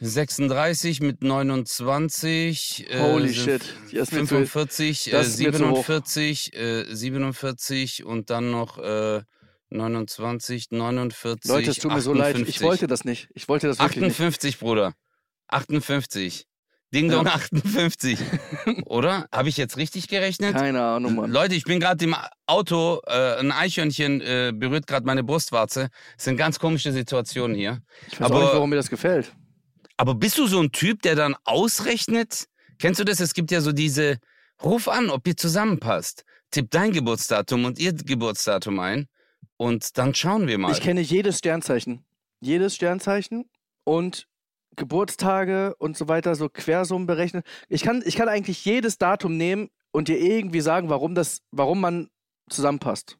[0.00, 2.86] 36 mit 29.
[2.90, 3.62] äh, Holy sind shit.
[3.90, 5.84] Zu- 45, äh, das ist mir zu hoch.
[5.86, 9.22] 47, äh, 47 und dann noch äh,
[9.70, 11.50] 29, 49.
[11.50, 12.34] Leute, es tut mir so leid.
[12.36, 12.62] Ich 58.
[12.62, 13.28] wollte das nicht.
[13.34, 14.10] Ich wollte das wirklich nicht.
[14.12, 14.94] 58, Bruder.
[15.48, 16.46] 58.
[16.92, 17.34] Ding Dong Ja.
[17.34, 18.18] 58.
[18.86, 19.26] Oder?
[19.30, 20.56] Habe ich jetzt richtig gerechnet?
[20.56, 21.30] Keine Ahnung, Mann.
[21.30, 22.16] Leute, ich bin gerade im
[22.46, 25.90] Auto, äh, ein Eichhörnchen äh, berührt gerade meine Brustwarze.
[26.16, 27.80] Das sind ganz komische Situationen hier.
[28.08, 29.32] Ich weiß auch aber- nicht, warum mir das gefällt.
[30.00, 32.48] Aber bist du so ein Typ, der dann ausrechnet?
[32.78, 33.20] Kennst du das?
[33.20, 34.16] Es gibt ja so diese,
[34.64, 36.24] ruf an, ob ihr zusammenpasst.
[36.50, 39.08] Tipp dein Geburtsdatum und ihr Geburtsdatum ein
[39.58, 40.72] und dann schauen wir mal.
[40.72, 42.02] Ich kenne jedes Sternzeichen.
[42.40, 43.50] Jedes Sternzeichen
[43.84, 44.26] und
[44.74, 47.42] Geburtstage und so weiter, so Quersummen berechnen.
[47.68, 51.78] Ich kann, ich kann eigentlich jedes Datum nehmen und dir irgendwie sagen, warum, das, warum
[51.78, 52.08] man
[52.48, 53.18] zusammenpasst.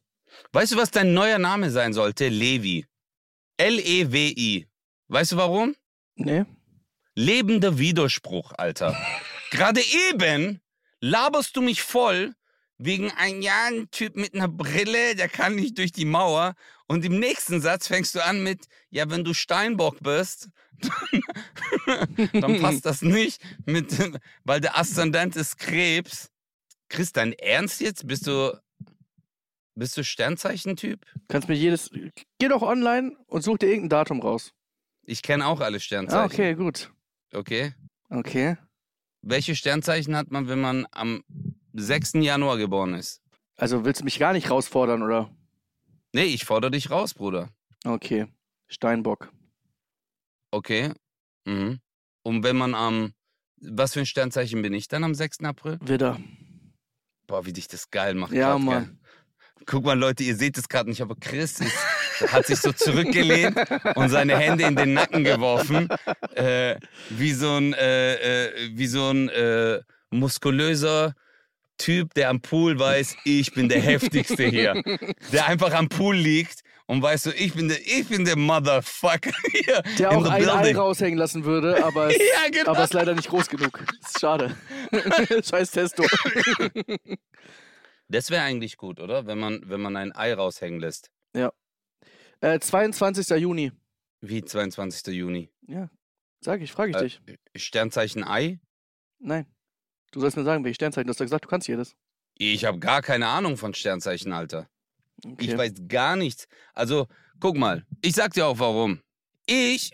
[0.51, 2.27] Weißt du, was dein neuer Name sein sollte?
[2.27, 2.87] Levi.
[3.57, 4.67] L-E-W-I.
[5.09, 5.75] Weißt du warum?
[6.15, 6.45] Nee?
[7.21, 8.97] Lebender Widerspruch, Alter.
[9.51, 10.59] Gerade eben
[11.01, 12.33] laberst du mich voll
[12.77, 16.55] wegen ein ja, ein Typ mit einer Brille, der kann nicht durch die Mauer.
[16.87, 20.49] Und im nächsten Satz fängst du an mit, ja, wenn du Steinbock bist,
[21.85, 23.95] dann, dann passt das nicht, mit,
[24.43, 26.31] weil der Aszendent ist Krebs.
[26.89, 28.07] Chris, dein Ernst jetzt?
[28.07, 28.59] Bist du,
[29.75, 31.05] bist du Sternzeichentyp?
[31.27, 31.91] Kannst mir jedes.
[32.39, 34.53] Geh doch online und such dir irgendein Datum raus.
[35.03, 36.19] Ich kenne auch alle Sternzeichen.
[36.19, 36.91] Ah, okay, gut.
[37.33, 37.73] Okay.
[38.09, 38.57] Okay.
[39.21, 41.23] Welche Sternzeichen hat man, wenn man am
[41.73, 42.13] 6.
[42.15, 43.21] Januar geboren ist?
[43.55, 45.33] Also willst du mich gar nicht rausfordern, oder?
[46.13, 47.49] Nee, ich fordere dich raus, Bruder.
[47.85, 48.27] Okay.
[48.67, 49.31] Steinbock.
[50.51, 50.93] Okay.
[51.45, 51.79] Mhm.
[52.23, 53.13] Und wenn man am.
[53.63, 55.41] Was für ein Sternzeichen bin ich dann am 6.
[55.41, 55.77] April?
[55.81, 56.19] Widder.
[57.27, 58.33] Boah, wie dich das geil macht.
[58.33, 58.85] Ja, grad, Mann.
[58.85, 59.65] Gell?
[59.67, 61.77] Guck mal, Leute, ihr seht es gerade nicht, aber Chris ist,
[62.27, 63.57] hat sich so zurückgelehnt
[63.95, 65.89] und seine Hände in den Nacken geworfen.
[66.35, 66.75] Äh,
[67.09, 69.79] wie so ein, äh, äh, wie so ein äh,
[70.09, 71.13] muskulöser
[71.77, 74.81] Typ, der am Pool weiß, ich bin der heftigste hier.
[75.31, 79.31] Der einfach am Pool liegt und weiß so, ich bin der, ich bin der Motherfucker
[79.51, 79.81] hier.
[79.97, 82.71] Der auch ein Ei raushängen lassen würde, aber es, Ja, genau.
[82.71, 83.83] aber ist leider nicht groß genug.
[84.01, 84.55] Ist schade.
[85.49, 86.05] Scheiß Testo.
[88.09, 89.25] Das wäre eigentlich gut, oder?
[89.25, 91.09] Wenn man, wenn man ein Ei raushängen lässt.
[92.41, 93.29] Äh, 22.
[93.39, 93.71] Juni.
[94.19, 95.13] Wie 22.
[95.13, 95.51] Juni.
[95.67, 95.89] Ja.
[96.41, 97.21] Sag ich, frage ich Äh, dich.
[97.55, 98.59] Sternzeichen Ei?
[99.19, 99.45] Nein.
[100.11, 101.07] Du sollst mir sagen, welche Sternzeichen.
[101.07, 101.95] Du hast ja gesagt, du kannst jedes.
[102.37, 104.67] Ich habe gar keine Ahnung von Sternzeichen, Alter.
[105.23, 105.45] Okay.
[105.45, 106.47] Ich weiß gar nichts.
[106.73, 107.07] Also,
[107.39, 109.01] guck mal, ich sag dir auch warum.
[109.45, 109.91] Ich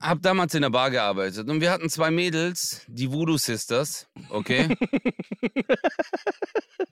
[0.00, 4.68] habe damals in der Bar gearbeitet und wir hatten zwei Mädels, die Voodoo Sisters, okay?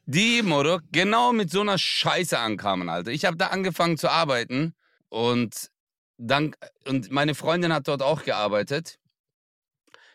[0.06, 3.12] die, Moro, genau mit so einer Scheiße ankamen, Alter.
[3.12, 4.74] Ich habe da angefangen zu arbeiten
[5.16, 5.70] und
[6.18, 6.55] dann,
[6.87, 8.98] und meine Freundin hat dort auch gearbeitet.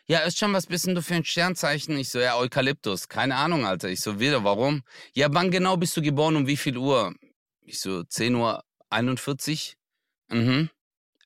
[0.06, 1.96] Ja, ist schon was bist denn du für ein Sternzeichen?
[1.96, 3.08] Ich so, ja, Eukalyptus.
[3.08, 3.88] Keine Ahnung, Alter.
[3.88, 4.84] Ich so, wieder, warum?
[5.12, 6.36] Ja, wann genau bist du geboren?
[6.36, 7.14] Um wie viel Uhr?
[7.62, 9.76] Ich so, 10 Uhr 41.
[10.28, 10.70] Mhm.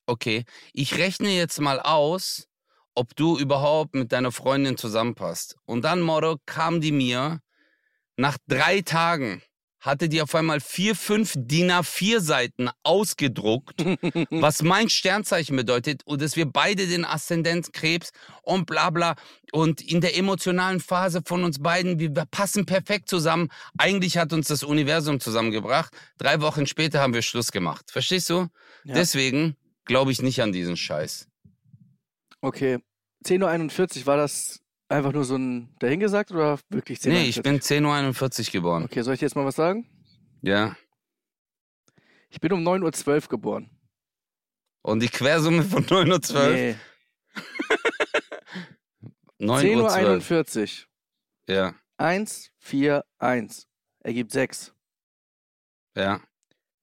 [0.07, 0.45] Okay.
[0.73, 2.49] Ich rechne jetzt mal aus,
[2.95, 5.57] ob du überhaupt mit deiner Freundin zusammenpasst.
[5.67, 7.43] Und dann, Moro, kam die mir,
[8.17, 9.43] nach drei Tagen
[9.87, 13.83] hatte die auf einmal vier, fünf DIN A4 Seiten ausgedruckt,
[14.31, 18.11] was mein Sternzeichen bedeutet und dass wir beide den Aszendent Krebs
[18.43, 19.15] und bla bla
[19.53, 23.49] und in der emotionalen Phase von uns beiden, wir passen perfekt zusammen.
[23.79, 25.95] Eigentlich hat uns das Universum zusammengebracht.
[26.19, 27.91] Drei Wochen später haben wir Schluss gemacht.
[27.91, 28.49] Verstehst du?
[28.85, 28.95] Ja.
[28.95, 31.29] Deswegen glaube ich nicht an diesen Scheiß.
[32.41, 32.79] Okay.
[33.25, 37.61] 10.41 Uhr, war das einfach nur so ein dahingesagt oder wirklich 10.41 Nee, ich bin
[37.61, 38.85] 10.41 Uhr geboren.
[38.85, 39.89] Okay, soll ich dir jetzt mal was sagen?
[40.43, 40.77] Ja.
[42.29, 43.71] Ich bin um 9.12 Uhr geboren.
[44.83, 46.55] Und die Quersumme von 9 Uhr 12?
[46.55, 46.77] Nee.
[49.39, 50.31] 9 Uhr 12.
[50.31, 51.55] 10.41 Uhr.
[51.55, 53.69] Ja, 1, 4, 1.
[54.01, 54.75] Ergibt 6.
[55.97, 56.21] ja.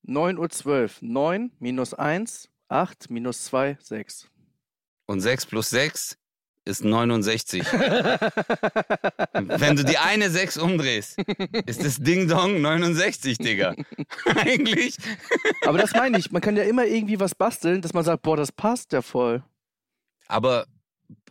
[0.06, 0.90] 9.12 Uhr.
[1.02, 4.30] 9 minus 1, 8 minus 2, 6.
[5.06, 6.18] Und 6 plus 6
[6.66, 7.64] ist 69.
[9.34, 11.18] Wenn du die eine 6 umdrehst,
[11.66, 13.76] ist das Ding Dong 69, Digga.
[14.26, 14.98] Eigentlich.
[15.66, 16.32] Aber das meine ich.
[16.32, 19.44] Man kann ja immer irgendwie was basteln, dass man sagt, boah, das passt ja voll.
[20.28, 20.66] Aber,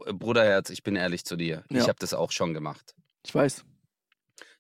[0.05, 1.64] Bruderherz, ich bin ehrlich zu dir.
[1.71, 1.81] Ja.
[1.81, 2.95] Ich habe das auch schon gemacht.
[3.25, 3.64] Ich weiß.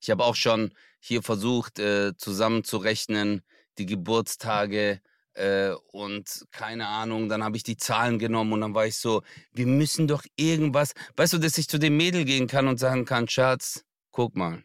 [0.00, 3.42] Ich habe auch schon hier versucht, äh, zusammenzurechnen,
[3.78, 5.00] die Geburtstage
[5.34, 7.28] äh, und keine Ahnung.
[7.28, 10.92] Dann habe ich die Zahlen genommen und dann war ich so, wir müssen doch irgendwas.
[11.16, 14.62] Weißt du, dass ich zu dem Mädel gehen kann und sagen kann, Schatz, guck mal,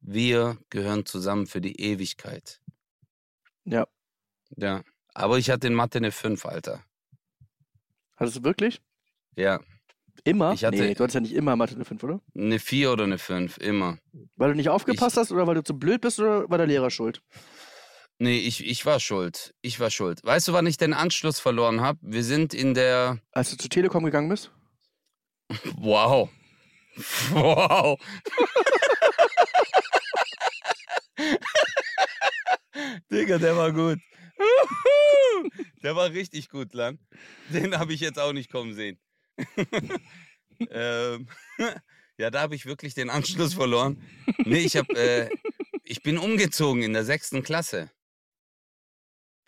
[0.00, 2.60] wir gehören zusammen für die Ewigkeit.
[3.64, 3.86] Ja.
[4.56, 4.82] Ja.
[5.14, 6.84] Aber ich hatte in Mathe eine 5, Alter.
[8.16, 8.80] Hattest du wirklich?
[9.36, 9.60] Ja.
[10.24, 10.52] Immer?
[10.52, 12.20] Ich hatte- nee, du hattest ja nicht immer Mathe eine 5, oder?
[12.34, 13.98] Eine 4 oder eine 5, immer.
[14.36, 16.90] Weil du nicht aufgepasst hast oder weil du zu blöd bist oder war der Lehrer
[16.90, 17.22] schuld?
[18.20, 19.54] Nee, ich, ich war schuld.
[19.62, 20.24] Ich war schuld.
[20.24, 22.00] Weißt du, wann ich den Anschluss verloren habe?
[22.02, 23.20] Wir sind in der.
[23.30, 24.50] Als du zur Telekom gegangen bist?
[25.78, 26.28] Wow.
[27.30, 27.98] Wow.
[33.10, 33.98] Digga, der war gut.
[35.82, 36.98] Der war richtig gut, Lan.
[37.50, 38.98] Den habe ich jetzt auch nicht kommen sehen.
[40.70, 41.28] ähm,
[42.18, 44.02] ja, da habe ich wirklich den Anschluss verloren.
[44.44, 45.28] Nee, ich habe, äh,
[45.84, 47.90] ich bin umgezogen in der sechsten Klasse.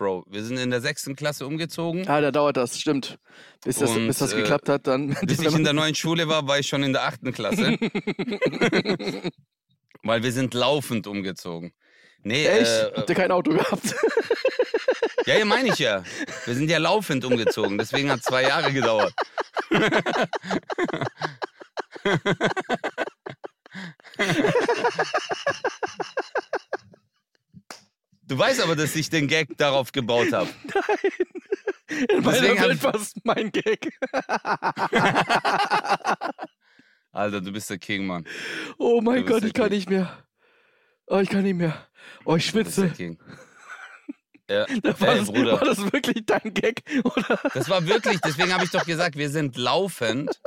[0.00, 2.08] Bro, wir sind in der sechsten Klasse umgezogen.
[2.08, 3.18] Ah, da dauert das, stimmt.
[3.62, 5.08] Bis das, Und, bis das äh, geklappt hat, dann.
[5.26, 7.76] Bis ich in der neuen Schule war, war ich schon in der achten Klasse.
[10.02, 11.74] Weil wir sind laufend umgezogen.
[12.22, 12.70] Nee, Echt?
[12.70, 13.94] äh, Habt ihr kein Auto gehabt?
[15.26, 16.02] ja, ja, meine ich ja.
[16.46, 19.12] Wir sind ja laufend umgezogen, deswegen hat zwei Jahre gedauert.
[28.30, 30.48] Du weißt aber, dass ich den Gag darauf gebaut habe.
[31.88, 33.98] In meiner Deswegen hab Welt war es mein Gag.
[37.10, 38.24] Alter, du bist der King, Mann.
[38.78, 39.78] Oh mein Gott, ich kann King.
[39.78, 40.16] nicht mehr.
[41.08, 41.88] Oh, ich kann nicht mehr.
[42.24, 42.96] Oh, ich Du bist der schwitze.
[42.96, 43.18] King.
[44.48, 45.52] Ja, Da war, ey, das, Bruder.
[45.54, 46.84] war das wirklich dein Gag?
[47.02, 47.40] Oder?
[47.52, 50.40] Das war wirklich, deswegen habe ich doch gesagt, wir sind laufend.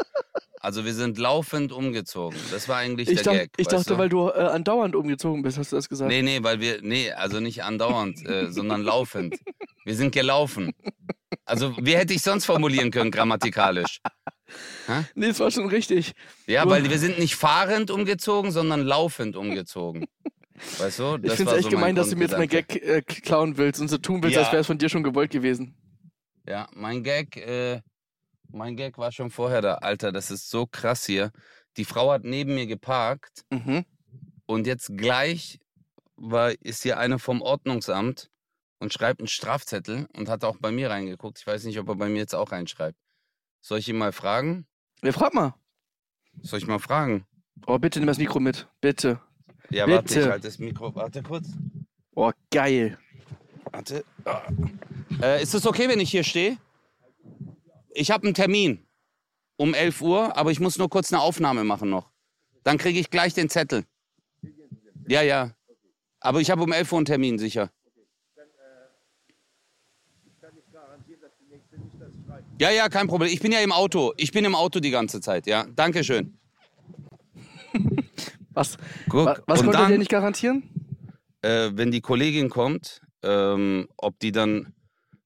[0.63, 2.39] Also wir sind laufend umgezogen.
[2.49, 3.49] Das war eigentlich Ich, der dacht, Gag.
[3.58, 3.97] ich dachte, du?
[3.97, 6.10] weil du äh, andauernd umgezogen bist, hast du das gesagt.
[6.10, 9.36] Nee, nee, weil wir, nee, also nicht andauernd, äh, sondern laufend.
[9.84, 10.71] Wir sind gelaufen.
[11.43, 13.99] Also, wie hätte ich sonst formulieren können, grammatikalisch?
[15.15, 16.13] Nee, es war schon richtig.
[16.47, 20.06] Ja, Du- weil wir sind nicht fahrend umgezogen, sondern laufend umgezogen.
[20.78, 21.17] Weißt du?
[21.23, 23.89] Ich finde es echt gemein, dass du mir jetzt mein Gag äh, klauen willst und
[23.89, 24.43] so tun willst, Ja.
[24.43, 25.76] als wäre es von dir schon gewollt gewesen.
[26.47, 27.82] Ja, mein Gag, äh,
[28.51, 29.75] mein Gag war schon vorher da.
[29.75, 31.32] Alter, das ist so krass hier.
[31.77, 33.86] Die Frau hat neben mir geparkt Mhm.
[34.45, 35.60] und jetzt gleich
[36.15, 38.29] war, ist hier eine vom Ordnungsamt
[38.79, 41.39] und schreibt einen Strafzettel und hat auch bei mir reingeguckt.
[41.39, 42.97] Ich weiß nicht, ob er bei mir jetzt auch reinschreibt.
[43.62, 44.67] Soll ich ihn mal fragen?
[45.03, 45.56] Ja, frag mal.
[46.41, 47.25] Soll ich mal fragen?
[47.65, 48.67] Oh, bitte nimm das Mikro mit.
[48.82, 49.19] Bitte.
[49.69, 50.19] Ja, warte, Bitte.
[50.21, 50.93] ich halte das Mikro.
[50.95, 51.47] Warte kurz.
[52.15, 52.97] Oh, geil.
[53.71, 54.03] Warte.
[55.21, 56.58] Äh, ist es okay, wenn ich hier stehe?
[57.95, 58.86] Ich habe einen Termin
[59.58, 62.10] um 11 Uhr, aber ich muss nur kurz eine Aufnahme machen noch.
[62.63, 63.86] Dann kriege ich gleich den Zettel.
[65.08, 65.56] Ja, ja.
[66.19, 67.69] Aber ich habe um 11 Uhr einen Termin, sicher.
[72.60, 73.32] Ja, ja, kein Problem.
[73.32, 74.13] Ich bin ja im Auto.
[74.17, 75.65] Ich bin im Auto die ganze Zeit, ja.
[75.75, 76.38] Dankeschön.
[78.53, 78.77] Was,
[79.10, 80.69] Guck, wa- was konnte dann, nicht garantieren?
[81.41, 84.75] äh, wenn die Kollegin kommt, ähm, ob die dann,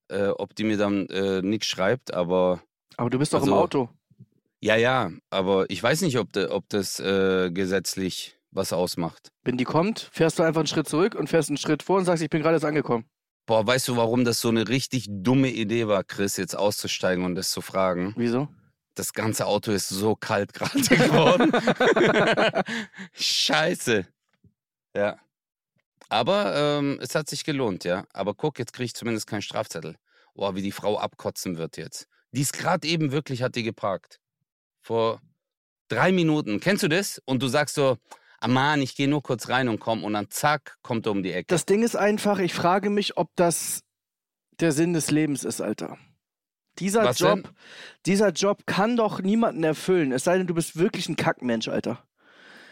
[0.10, 2.62] äh, ob die mir dann äh, nichts schreibt, aber
[2.98, 3.90] Aber du bist doch im also- Auto.
[4.60, 9.32] Ja, ja, aber ich weiß nicht, ob, de, ob das äh, gesetzlich was ausmacht.
[9.44, 12.06] Wenn die kommt, fährst du einfach einen Schritt zurück und fährst einen Schritt vor und
[12.06, 13.06] sagst, ich bin gerade jetzt angekommen.
[13.46, 17.36] Boah, weißt du, warum das so eine richtig dumme Idee war, Chris, jetzt auszusteigen und
[17.36, 18.14] das zu fragen?
[18.18, 18.48] Wieso?
[18.96, 21.52] Das ganze Auto ist so kalt gerade geworden.
[23.14, 24.08] Scheiße.
[24.96, 25.18] Ja.
[26.10, 28.06] Aber ähm, es hat sich gelohnt, ja.
[28.14, 29.96] Aber guck, jetzt kriege ich zumindest keinen Strafzettel.
[30.34, 32.08] Boah, wie die Frau abkotzen wird jetzt.
[32.32, 34.20] Die ist gerade eben wirklich, hat die geparkt.
[34.82, 35.22] Vor
[35.88, 36.60] drei Minuten.
[36.60, 37.22] Kennst du das?
[37.26, 37.98] Und du sagst so,
[38.40, 40.04] ah Mann, ich gehe nur kurz rein und komm.
[40.04, 41.48] Und dann zack, kommt er um die Ecke.
[41.48, 43.82] Das Ding ist einfach, ich frage mich, ob das
[44.60, 45.98] der Sinn des Lebens ist, Alter.
[46.80, 47.52] Dieser Was Job, denn?
[48.06, 50.12] dieser Job kann doch niemanden erfüllen.
[50.12, 52.04] Es sei denn, du bist wirklich ein Kackmensch, Alter.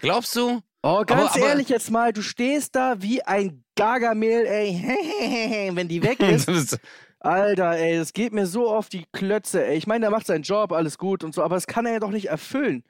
[0.02, 0.62] Glaubst du?
[0.88, 5.72] Oh, ganz aber- ehrlich jetzt mal, du stehst da wie ein Gargamel, ey.
[5.74, 6.78] Wenn die weg ist,
[7.20, 9.78] Alter, ey, das geht mir so auf die Klötze, ey.
[9.78, 12.00] Ich meine, der macht seinen Job, alles gut und so, aber das kann er ja
[12.00, 12.84] doch nicht erfüllen.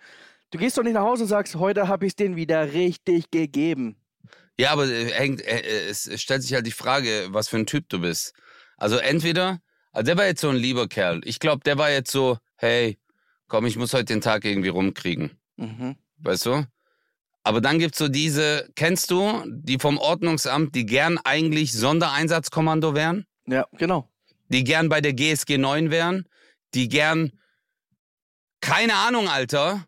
[0.51, 3.95] Du gehst doch nicht nach Hause und sagst, heute habe ich den wieder richtig gegeben.
[4.59, 7.57] ja, aber äh, hängt, äh, äh, es es stellt sich halt die Frage, was für
[7.57, 8.33] ein Typ du bist.
[8.75, 9.59] Also entweder,
[9.93, 11.21] also der war jetzt so ein lieber Kerl.
[11.23, 12.97] Ich glaube, der war jetzt so, hey,
[13.47, 15.31] komm, ich muss heute den Tag irgendwie rumkriegen.
[15.55, 15.95] Mhm.
[16.17, 16.65] Weißt du?
[17.47, 23.27] Aber dann gibt's so diese, kennst du, die vom Ordnungsamt, die gern eigentlich Sondereinsatzkommando wären?
[23.45, 24.09] Ja, genau.
[24.49, 26.27] die gern bei der GSG 9 wären,
[26.73, 27.31] die gern,
[28.61, 29.85] keine Ahnung, Alter,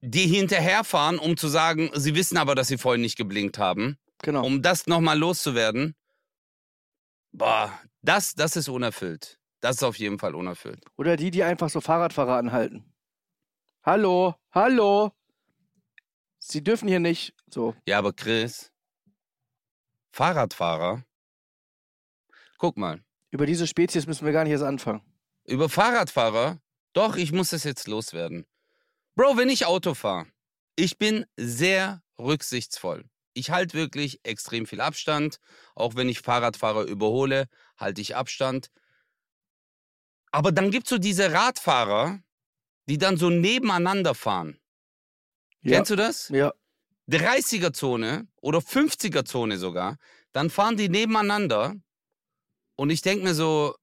[0.00, 4.46] die hinterherfahren, um zu sagen, sie wissen aber, dass sie vorhin nicht geblinkt haben, Genau.
[4.46, 5.94] um das nochmal loszuwerden.
[7.32, 9.38] Boah, das, das ist unerfüllt.
[9.60, 10.80] Das ist auf jeden Fall unerfüllt.
[10.96, 12.94] Oder die, die einfach so Fahrradfahrer anhalten.
[13.82, 15.12] Hallo, hallo.
[16.46, 17.34] Sie dürfen hier nicht.
[17.48, 17.74] So.
[17.88, 18.70] Ja, aber Chris,
[20.12, 21.02] Fahrradfahrer,
[22.58, 25.02] guck mal, Über diese Spezies müssen wir gar nicht erst anfangen.
[25.46, 26.60] Über Fahrradfahrer?
[26.92, 28.46] Doch, ich muss es jetzt loswerden.
[29.16, 30.26] Bro, wenn ich Auto fahre,
[30.76, 33.04] ich bin sehr rücksichtsvoll.
[33.32, 35.40] Ich halte wirklich extrem viel Abstand.
[35.74, 38.70] Auch wenn ich Fahrradfahrer überhole, halte ich Abstand.
[40.30, 42.20] Aber dann gibt es so diese Radfahrer,
[42.88, 44.60] die dann so nebeneinander fahren.
[45.64, 45.76] Ja.
[45.76, 46.28] Kennst du das?
[46.28, 46.52] Ja.
[47.10, 49.96] 30er-Zone oder 50er-Zone sogar,
[50.32, 51.74] dann fahren die nebeneinander
[52.76, 53.74] und ich denke mir so,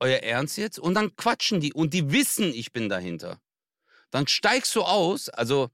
[0.00, 0.78] euer Ernst jetzt?
[0.78, 3.40] Und dann quatschen die und die wissen, ich bin dahinter.
[4.10, 5.70] Dann steigst du aus, also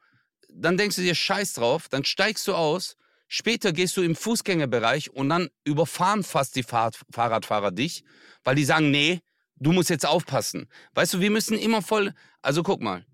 [0.49, 5.11] dann denkst du dir Scheiß drauf, dann steigst du aus, später gehst du im Fußgängerbereich
[5.11, 8.05] und dann überfahren fast die Fahrrad Fahrradfahrer dich,
[8.45, 9.21] weil die sagen, nee,
[9.57, 10.69] du musst jetzt aufpassen.
[10.95, 12.13] Weißt du, wir müssen immer voll,
[12.43, 13.07] also guck mal,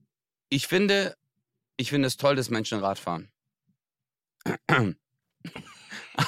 [0.48, 1.16] ich finde,
[1.78, 3.30] ich finde es toll, dass Menschen Rad fahren.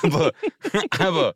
[0.03, 0.33] aber,
[0.99, 1.35] aber,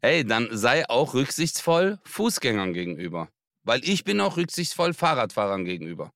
[0.00, 3.28] hey, dann sei auch rücksichtsvoll Fußgängern gegenüber.
[3.64, 6.12] Weil ich bin auch rücksichtsvoll Fahrradfahrern gegenüber.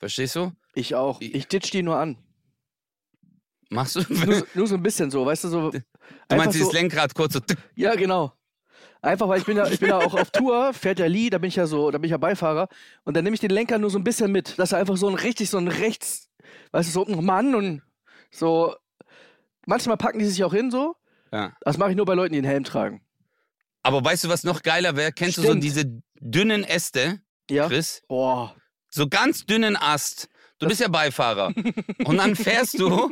[0.00, 0.52] Verstehst du?
[0.74, 1.20] Ich auch.
[1.20, 2.18] Ich- Ich ditch die nur an.
[3.70, 4.00] Machst du?
[4.08, 5.70] Nur, nur so ein bisschen so, weißt du, so.
[5.70, 5.80] Du
[6.30, 7.40] meinst so, dieses Lenkrad kurz so.
[7.76, 8.32] Ja, genau.
[9.00, 11.38] Einfach, weil ich bin ja, ich bin ja auch auf Tour, fährt der Lee, da
[11.38, 12.68] bin ich ja so, da bin ich ja Beifahrer.
[13.04, 15.06] Und dann nehme ich den Lenker nur so ein bisschen mit, dass er einfach so
[15.08, 16.27] ein richtig, so ein rechts,
[16.72, 17.82] weißt du, so ein Mann und
[18.30, 18.74] so.
[19.66, 20.96] Manchmal packen die sich auch hin so.
[21.32, 21.52] Ja.
[21.60, 23.02] Das mache ich nur bei Leuten, die einen Helm tragen.
[23.82, 25.12] Aber weißt du, was noch geiler wäre?
[25.12, 25.64] Kennst du so Stimmt.
[25.64, 25.84] diese
[26.20, 27.68] dünnen Äste, Ja.
[27.68, 28.02] Chris?
[28.08, 28.48] Oh.
[28.90, 30.28] So ganz dünnen Ast.
[30.58, 31.52] Du bist ja Beifahrer.
[32.04, 33.10] Und dann fährst du.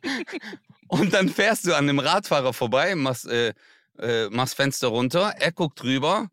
[0.88, 3.54] und dann fährst du an dem Radfahrer vorbei, machst, äh,
[3.98, 6.28] äh, machst Fenster runter, er guckt drüber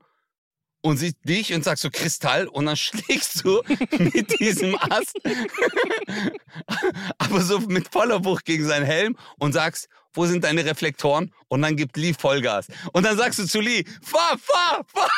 [0.82, 3.62] und sieht dich und sagt so Kristall und dann schlägst du
[3.98, 5.18] mit diesem Ast,
[7.18, 11.34] aber so mit voller Wucht gegen seinen Helm und sagst, wo sind deine Reflektoren?
[11.48, 12.68] Und dann gibt Lee Vollgas.
[12.94, 15.10] Und dann sagst du zu Lee, fahr, fahr, fahr.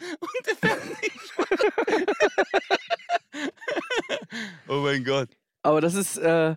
[0.20, 1.20] Und der fährt nicht.
[4.68, 5.28] oh mein Gott.
[5.62, 6.54] Aber das ist, äh,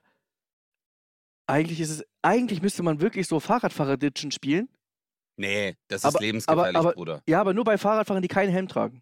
[1.48, 4.70] eigentlich ist es, eigentlich müsste man wirklich so Fahrradfahrer-Ditchen spielen.
[5.36, 7.24] Nee, das ist Aber- lebensgefährlich, aber- aber- Bruder.
[7.28, 9.02] Ja, aber nur bei Fahrradfahrern, die keinen Helm tragen.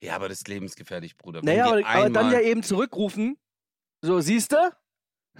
[0.00, 1.40] Ja, aber das ist lebensgefährlich, Bruder.
[1.40, 3.36] Wenn Naja, aber, aber dann ja eben zurückrufen.
[4.02, 4.70] So, siehst du?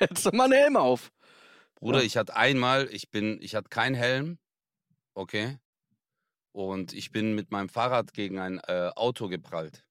[0.00, 1.12] Du mal einen Helm auf.
[1.74, 2.04] Bruder, Ja.
[2.04, 4.38] ich hatte einmal, ich bin, ich hatte keinen Helm,
[5.14, 5.58] okay,
[6.52, 9.84] und ich bin mit meinem Fahrrad gegen ein äh, Auto geprallt.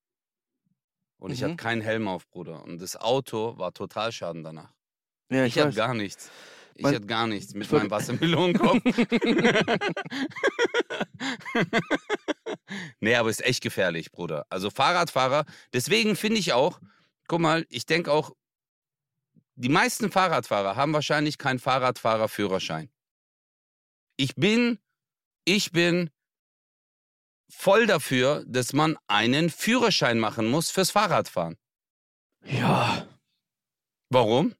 [1.17, 1.45] Und ich Mhm.
[1.45, 2.63] hatte keinen Helm auf, Bruder.
[2.63, 4.73] Und das Auto war Totalschaden danach.
[5.31, 6.31] Ja, Ich, hatte gar nichts.
[6.79, 8.81] Ich hatte gar nichts mit meinem Wassermelonenkopf.
[13.01, 14.45] nee, aber ist echt gefährlich, Bruder.
[14.49, 16.79] Also Fahrradfahrer, deswegen finde ich auch,
[17.27, 18.33] guck mal, ich denke auch,
[19.55, 22.89] die meisten Fahrradfahrer haben wahrscheinlich keinen Fahrradfahrerführerschein.
[24.15, 24.79] Ich bin,
[25.43, 26.09] ich bin
[27.49, 31.57] voll dafür, dass man einen Führerschein machen muss fürs Fahrradfahren.
[32.45, 33.05] Ja.
[34.09, 34.55] Warum?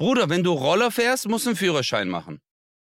[0.00, 2.40] Bruder, wenn du Roller fährst, musst du einen Führerschein machen.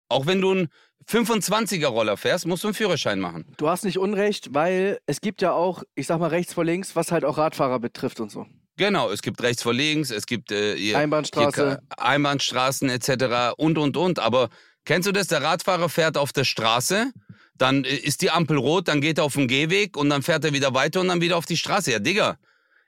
[0.07, 0.69] Auch wenn du einen
[1.05, 3.53] 25er Roller fährst, musst du einen Führerschein machen.
[3.57, 6.95] Du hast nicht Unrecht, weil es gibt ja auch, ich sag mal rechts vor links,
[6.95, 8.45] was halt auch Radfahrer betrifft und so.
[8.77, 11.81] Genau, es gibt rechts vor links, es gibt äh, hier, Einbahnstraße.
[11.81, 13.53] Hier, Einbahnstraßen etc.
[13.57, 14.19] und und und.
[14.19, 14.47] Aber
[14.85, 15.27] kennst du das?
[15.27, 17.11] Der Radfahrer fährt auf der Straße,
[17.57, 20.45] dann äh, ist die Ampel rot, dann geht er auf den Gehweg und dann fährt
[20.45, 21.91] er wieder weiter und dann wieder auf die Straße.
[21.91, 22.37] Ja, Digga,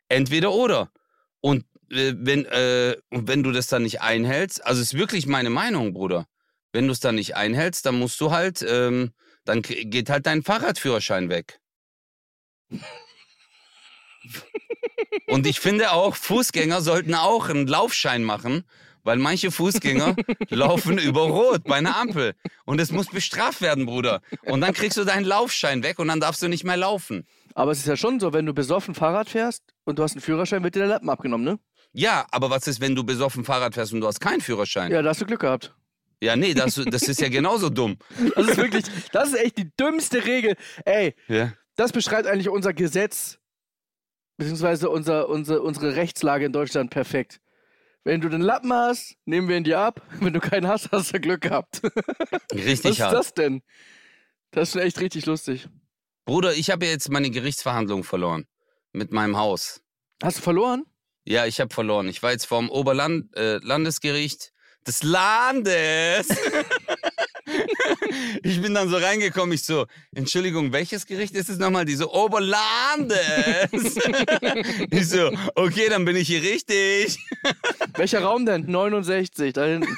[0.08, 0.89] entweder oder.
[1.41, 5.93] Und wenn, äh, und wenn du das dann nicht einhältst, also ist wirklich meine Meinung,
[5.93, 6.25] Bruder.
[6.71, 9.11] Wenn du es dann nicht einhältst, dann musst du halt, ähm,
[9.45, 11.59] dann geht halt dein Fahrradführerschein weg.
[15.27, 18.63] Und ich finde auch, Fußgänger sollten auch einen Laufschein machen,
[19.03, 20.15] weil manche Fußgänger
[20.49, 22.33] laufen über Rot bei einer Ampel.
[22.65, 24.21] Und es muss bestraft werden, Bruder.
[24.43, 27.25] Und dann kriegst du deinen Laufschein weg und dann darfst du nicht mehr laufen.
[27.53, 30.21] Aber es ist ja schon so, wenn du besoffen Fahrrad fährst und du hast einen
[30.21, 31.59] Führerschein, wird dir der Lappen abgenommen, ne?
[31.97, 34.91] Ja, aber was ist, wenn du besoffen Fahrrad fährst und du hast keinen Führerschein?
[34.91, 35.73] Ja, da hast du Glück gehabt.
[36.21, 37.97] Ja, nee, das, das ist ja genauso dumm.
[38.36, 40.55] Das ist wirklich, das ist echt die dümmste Regel.
[40.84, 41.53] Ey, Ja.
[41.77, 43.38] das beschreibt eigentlich unser Gesetz,
[44.38, 47.39] beziehungsweise unser, unser, unsere Rechtslage in Deutschland perfekt.
[48.03, 50.01] Wenn du den Lappen hast, nehmen wir ihn dir ab.
[50.19, 51.81] Wenn du keinen hast, hast du Glück gehabt.
[52.53, 53.13] Richtig Was ist hart.
[53.13, 53.63] das denn?
[54.51, 55.67] Das ist schon echt richtig lustig.
[56.25, 58.45] Bruder, ich habe ja jetzt meine Gerichtsverhandlung verloren.
[58.93, 59.81] Mit meinem Haus.
[60.21, 60.84] Hast du verloren?
[61.25, 62.07] Ja, ich habe verloren.
[62.07, 66.27] Ich war jetzt vom Oberland äh, des Landes.
[68.43, 71.85] ich bin dann so reingekommen, ich so, Entschuldigung, welches Gericht ist es nochmal?
[71.85, 73.17] Die so, Oberlandes.
[74.91, 77.17] ich so, okay, dann bin ich hier richtig.
[77.95, 78.69] Welcher Raum denn?
[78.69, 79.97] 69, da hinten.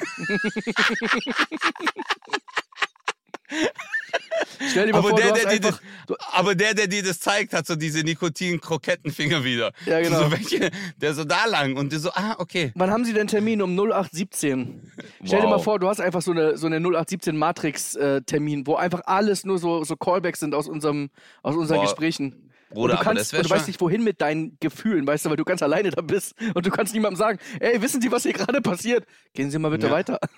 [4.70, 5.82] Stell dir mal Aber vor, der, du hast der, dir das, einfach...
[6.06, 9.72] Du, aber der, der dir das zeigt, hat so diese Nikotin-Krokettenfinger wieder.
[9.86, 10.24] Ja, genau.
[10.24, 12.72] So welche, der so da lang und du so, ah, okay.
[12.74, 13.62] wann haben sie denn Termin?
[13.62, 14.92] Um 0817.
[15.24, 15.64] Stell dir mal Wow.
[15.64, 19.84] vor, du hast einfach so eine, so eine 0817 Matrix-Termin, wo einfach alles nur so,
[19.84, 21.10] so Callbacks sind aus, unserem,
[21.42, 22.50] aus unseren Boah, Gesprächen.
[22.70, 25.24] Bruder, und du, aber kannst, das und du weißt nicht, wohin mit deinen Gefühlen, weißt
[25.24, 28.12] du, weil du ganz alleine da bist und du kannst niemandem sagen, ey, wissen Sie,
[28.12, 29.06] was hier gerade passiert?
[29.32, 29.92] Gehen Sie mal bitte Ja.
[29.92, 30.18] weiter.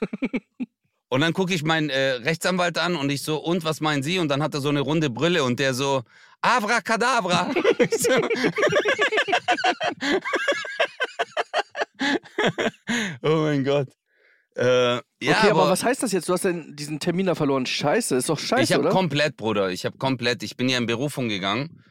[1.10, 4.20] Und dann gucke ich meinen äh, Rechtsanwalt an und ich so, und was meinen Sie?
[4.20, 6.04] Und dann hat er so eine runde Brille und der so,
[6.40, 7.50] Abracadabra.
[7.98, 8.12] So,
[13.22, 13.88] oh mein Gott.
[14.56, 16.28] Äh, ja, okay, aber, was heißt das jetzt?
[16.28, 17.66] Du hast denn diesen Termin da verloren.
[17.66, 20.86] Scheiße, ist doch scheiße, ich habe komplett, Bruder, ich habe komplett, ich bin ja in
[20.86, 21.82] Berufung gegangen,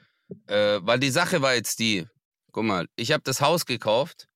[0.47, 2.05] äh, weil die Sache war jetzt die,
[2.53, 4.29] guck mal, ich habe das Haus gekauft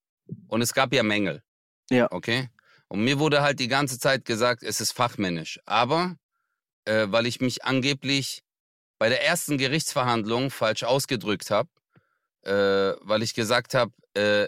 [0.48, 1.42] und es gab ja Mängel.
[1.90, 2.12] Ja.
[2.12, 2.50] Okay?
[2.94, 5.60] Und mir wurde halt die ganze Zeit gesagt, es ist fachmännisch.
[5.66, 6.16] Aber
[6.86, 8.44] äh, weil ich mich angeblich
[9.00, 11.70] bei der ersten Gerichtsverhandlung falsch ausgedrückt habe,
[12.44, 14.48] äh, weil ich gesagt habe, äh,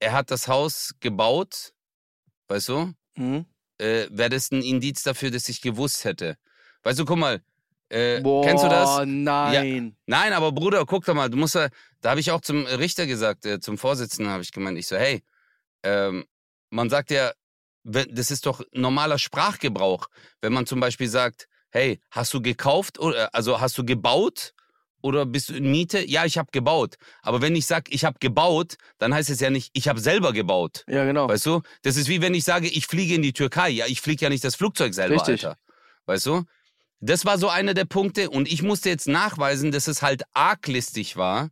[0.00, 1.72] er hat das Haus gebaut,
[2.48, 3.46] weißt du, Mhm.
[3.78, 6.36] äh, wäre das ein Indiz dafür, dass ich gewusst hätte.
[6.82, 7.40] Weißt du, guck mal,
[7.88, 8.98] äh, Boah, kennst du das?
[9.06, 9.96] nein.
[10.04, 11.70] Nein, aber Bruder, guck doch mal, du musst ja,
[12.02, 14.96] da habe ich auch zum Richter gesagt, äh, zum Vorsitzenden habe ich gemeint, ich so,
[14.96, 15.22] hey,
[15.84, 16.26] ähm,
[16.68, 17.32] man sagt ja,
[17.84, 20.08] das ist doch normaler Sprachgebrauch,
[20.40, 24.54] wenn man zum Beispiel sagt, hey, hast du gekauft oder also hast du gebaut
[25.02, 26.08] oder bist du in Miete?
[26.08, 26.96] Ja, ich habe gebaut.
[27.22, 30.32] Aber wenn ich sage, ich habe gebaut, dann heißt es ja nicht, ich habe selber
[30.32, 30.84] gebaut.
[30.86, 31.28] Ja, genau.
[31.28, 31.62] Weißt du?
[31.82, 33.70] Das ist wie wenn ich sage, ich fliege in die Türkei.
[33.70, 35.44] Ja, ich fliege ja nicht das Flugzeug selber, Richtig.
[35.44, 35.58] Alter.
[36.06, 36.44] Weißt du?
[37.00, 41.16] Das war so einer der Punkte und ich musste jetzt nachweisen, dass es halt arglistig
[41.16, 41.50] war,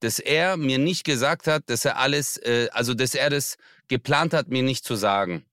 [0.00, 3.56] dass er mir nicht gesagt hat, dass er alles, äh, also dass er das
[3.88, 5.44] geplant hat, mir nicht zu sagen.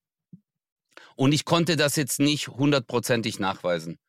[1.16, 4.00] Und ich konnte das jetzt nicht hundertprozentig nachweisen.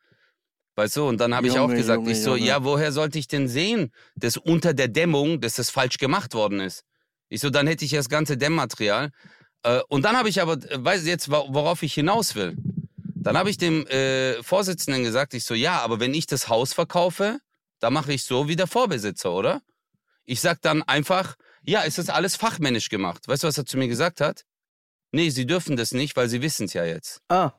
[0.77, 2.49] Weißt du, und dann habe ich auch gesagt, Junge, ich so, Junge.
[2.49, 6.61] ja, woher sollte ich denn sehen, dass unter der Dämmung, dass das falsch gemacht worden
[6.61, 6.85] ist?
[7.29, 9.11] Ich so, dann hätte ich ja das ganze Dämmmaterial.
[9.63, 12.57] Äh, und dann habe ich aber, äh, weißt du jetzt, worauf ich hinaus will?
[12.97, 16.75] Dann habe ich dem äh, Vorsitzenden gesagt, ich so, ja, aber wenn ich das Haus
[16.75, 17.39] verkaufe,
[17.79, 19.63] dann mache ich so wie der Vorbesitzer, oder?
[20.25, 23.27] Ich sag dann einfach, ja, es ist alles fachmännisch gemacht.
[23.29, 24.45] Weißt du, was er zu mir gesagt hat?
[25.15, 27.23] Nee, sie dürfen das nicht, weil sie wissen es ja jetzt.
[27.29, 27.53] Ah,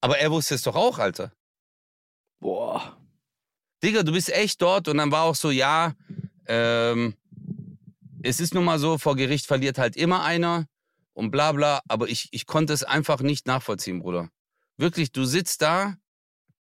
[0.00, 1.30] Aber er wusste es doch auch, Alter.
[2.40, 2.96] boah.
[3.82, 5.94] Digga, du bist echt dort und dann war auch so, ja,
[6.46, 7.14] ähm,
[8.22, 10.66] es ist nun mal so, vor Gericht verliert halt immer einer
[11.12, 14.30] und bla bla, aber ich, ich konnte es einfach nicht nachvollziehen, Bruder.
[14.78, 15.98] Wirklich, du sitzt da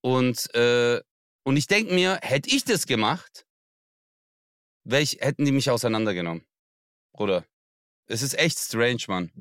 [0.02, 1.02] und, äh,
[1.44, 3.46] und ich denke mir, hätte ich das gemacht,
[4.86, 6.44] wär ich, hätten die mich auseinandergenommen.
[7.12, 7.46] Bruder.
[8.08, 9.32] Es ist echt strange, Mann.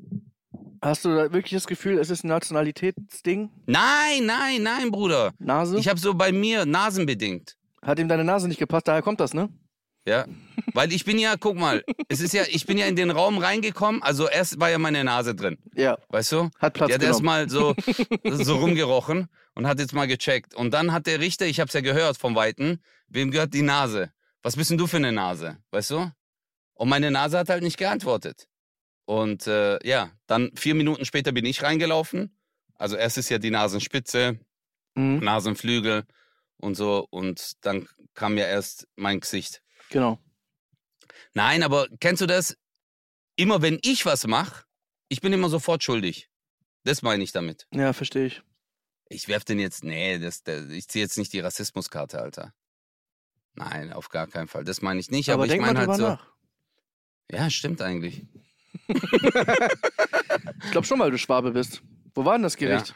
[0.83, 3.49] Hast du da wirklich das Gefühl, es ist ein Nationalitätsding?
[3.67, 5.31] Nein, nein, nein, Bruder.
[5.39, 5.77] Nase?
[5.79, 7.55] Ich habe so bei mir nasenbedingt.
[7.81, 9.47] Hat ihm deine Nase nicht gepasst, daher kommt das, ne?
[10.05, 10.25] Ja,
[10.73, 13.37] weil ich bin ja, guck mal, es ist ja, ich bin ja in den Raum
[13.37, 16.49] reingekommen, also erst war ja meine Nase drin, Ja, weißt du?
[16.59, 17.73] hat Platz Die hat erstmal so,
[18.29, 20.53] so rumgerochen und hat jetzt mal gecheckt.
[20.53, 24.11] Und dann hat der Richter, ich hab's ja gehört vom Weiten, wem gehört die Nase?
[24.41, 26.11] Was bist denn du für eine Nase, weißt du?
[26.73, 28.49] Und meine Nase hat halt nicht geantwortet.
[29.05, 32.35] Und äh, ja, dann vier Minuten später bin ich reingelaufen.
[32.75, 34.39] Also erst ist ja die Nasenspitze,
[34.95, 35.19] Mhm.
[35.19, 36.05] Nasenflügel
[36.57, 37.07] und so.
[37.09, 39.63] Und dann kam ja erst mein Gesicht.
[39.89, 40.19] Genau.
[41.33, 42.55] Nein, aber kennst du das?
[43.35, 44.65] Immer wenn ich was mache,
[45.09, 46.29] ich bin immer sofort schuldig.
[46.83, 47.65] Das meine ich damit.
[47.73, 48.43] Ja, verstehe ich.
[49.09, 52.53] Ich werf den jetzt, nee, das, das, ich ziehe jetzt nicht die Rassismuskarte, Alter.
[53.55, 54.63] Nein, auf gar keinen Fall.
[54.63, 56.03] Das meine ich nicht, aber, Aber, ich meine halt so.
[56.07, 56.27] nach.
[57.31, 58.27] Ja, stimmt eigentlich.
[58.87, 61.81] Ich glaube schon, weil du Schwabe bist.
[62.15, 62.93] Wo war denn das Gericht?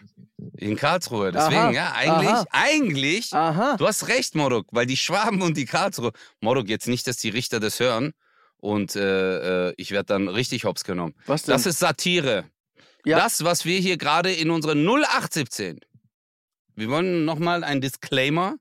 [0.57, 1.31] In Karlsruhe.
[1.31, 2.45] Deswegen, Aha, ja, eigentlich, aha.
[2.51, 3.75] eigentlich, Aha.
[3.77, 6.11] du hast recht, Morok, weil die Schwaben und die Karlsruhe.
[6.41, 8.13] Morok, jetzt nicht, dass die Richter das hören
[8.57, 11.15] und äh, äh, ich werde dann richtig hops genommen.
[11.25, 11.53] Was denn?
[11.53, 12.45] Das ist Satire.
[13.05, 13.17] Ja.
[13.17, 15.79] Das, was wir hier gerade in unsere 0817,
[16.75, 18.55] wir wollen nochmal ein Disclaimer.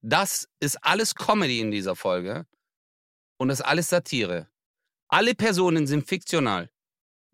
[0.00, 2.46] Das ist alles Comedy in dieser Folge
[3.36, 4.48] und das ist alles Satire.
[5.12, 6.70] Alle Personen sind fiktional.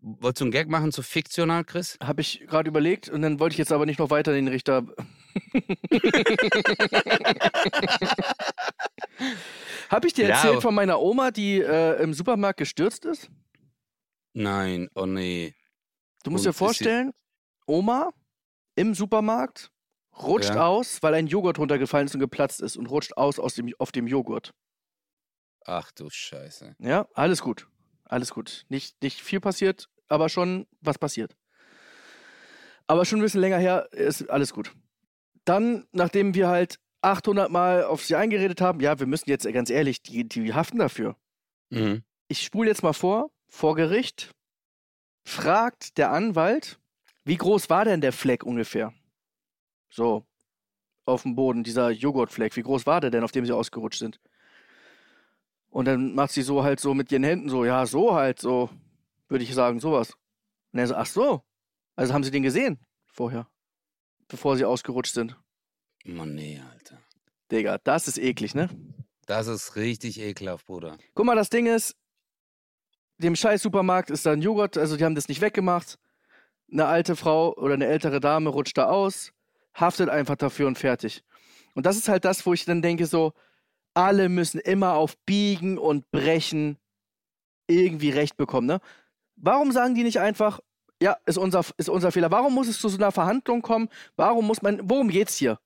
[0.01, 1.97] Wolltest du einen Gag machen zu fiktional, Chris?
[2.03, 4.85] Habe ich gerade überlegt und dann wollte ich jetzt aber nicht noch weiter den Richter.
[9.89, 13.29] Habe ich dir Ja, erzählt von meiner Oma, die äh, im Supermarkt gestürzt ist?
[14.33, 15.53] Nein, oh nee.
[16.23, 17.11] Du musst Und dir vorstellen,
[17.65, 18.09] Oma
[18.75, 19.71] im Supermarkt
[20.21, 20.67] rutscht Ja.
[20.67, 23.93] aus, weil ein Joghurt runtergefallen ist und geplatzt ist und rutscht aus, aus dem, auf
[23.93, 24.51] dem Joghurt.
[25.69, 26.75] Ach du Scheiße.
[26.79, 27.67] Ja, alles gut.
[28.03, 28.65] Alles gut.
[28.69, 31.37] Nicht, nicht viel passiert, aber schon was passiert.
[32.87, 34.73] Aber schon ein bisschen länger her ist alles gut.
[35.45, 39.69] Dann, nachdem wir halt 800 Mal auf sie eingeredet haben, ja, wir müssen jetzt ganz
[39.69, 41.15] ehrlich, die, die haften dafür.
[41.69, 42.03] Mhm.
[42.29, 44.31] Ich spule jetzt mal vor, vor Gericht
[45.23, 46.79] fragt der Anwalt,
[47.25, 48.91] wie groß war denn der Fleck ungefähr?
[49.91, 50.25] So,
[51.05, 54.19] auf dem Boden, dieser Joghurtfleck, wie groß war der denn, auf dem sie ausgerutscht sind?
[55.69, 58.69] Und dann macht sie so halt so mit ihren Händen so, ja, so halt, so,
[59.27, 60.13] würde ich sagen, sowas.
[60.71, 61.43] Und er so, ach so,
[61.95, 63.47] also haben sie den gesehen vorher,
[64.27, 65.37] bevor sie ausgerutscht sind.
[66.05, 66.99] Mann, nee, Alter.
[67.51, 68.69] Digga, das ist eklig, ne?
[69.25, 70.97] Das ist richtig ekelhaft, Bruder.
[71.13, 71.95] Guck mal, das Ding ist,
[73.17, 75.99] dem scheiß Supermarkt ist da ein Joghurt, also die haben das nicht weggemacht.
[76.71, 79.33] Eine alte Frau oder eine ältere Dame rutscht da aus,
[79.73, 81.23] haftet einfach dafür und fertig.
[81.75, 83.33] Und das ist halt das, wo ich dann denke, so,
[83.93, 86.77] alle müssen immer auf Biegen und Brechen
[87.67, 88.79] irgendwie Recht bekommen, ne?
[89.35, 90.59] Warum sagen die nicht einfach,
[91.01, 92.29] ja, ist unser, ist unser Fehler?
[92.31, 93.87] Warum muss es zu so einer Verhandlung kommen?
[94.15, 95.59] Warum muss man, worum geht's hier?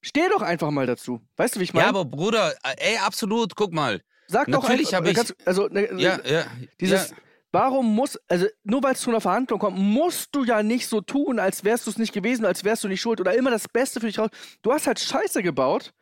[0.00, 1.20] Steh doch einfach mal dazu.
[1.36, 1.84] Weißt du, wie ich meine?
[1.84, 4.02] Ja, aber Bruder, äh, ey, absolut, guck mal.
[4.26, 6.44] Sag doch natürlich einfach, hab ich- also, ne, Ja, ja.
[6.80, 7.16] dieses, ja.
[7.52, 11.00] warum muss, also nur weil es zu einer Verhandlung kommt, musst du ja nicht so
[11.02, 13.68] tun, als wärst du es nicht gewesen, als wärst du nicht schuld oder immer das
[13.68, 14.30] Beste für dich raus.
[14.62, 15.92] Du hast halt Scheiße gebaut,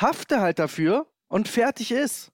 [0.00, 2.30] hafte halt dafür und fertig ist.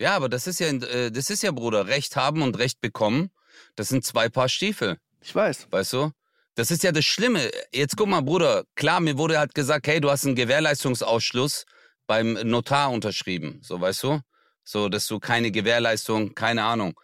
[0.00, 3.30] Ja, aber das ist ja, äh, das ist ja, Bruder, Recht haben und Recht bekommen.
[3.76, 5.66] Das sind zwei Paar Stiefel, Ich weiß.
[5.70, 6.12] weißt du?
[6.54, 7.50] Das ist ja das Schlimme.
[7.72, 11.64] Jetzt guck mal, Bruder, klar, mir wurde halt gesagt, hey, du hast einen Gewährleistungsausschluss
[12.06, 14.20] beim Notar unterschrieben, so, weißt du?
[14.64, 16.98] So, dass du keine Gewährleistung, keine Ahnung.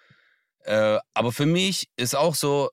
[0.61, 2.71] Äh, aber für mich ist auch so,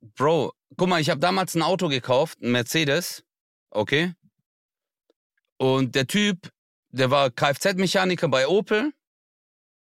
[0.00, 3.24] Bro, guck mal, ich habe damals ein Auto gekauft, ein Mercedes,
[3.70, 4.14] okay?
[5.56, 6.50] Und der Typ,
[6.90, 8.92] der war Kfz-Mechaniker bei Opel.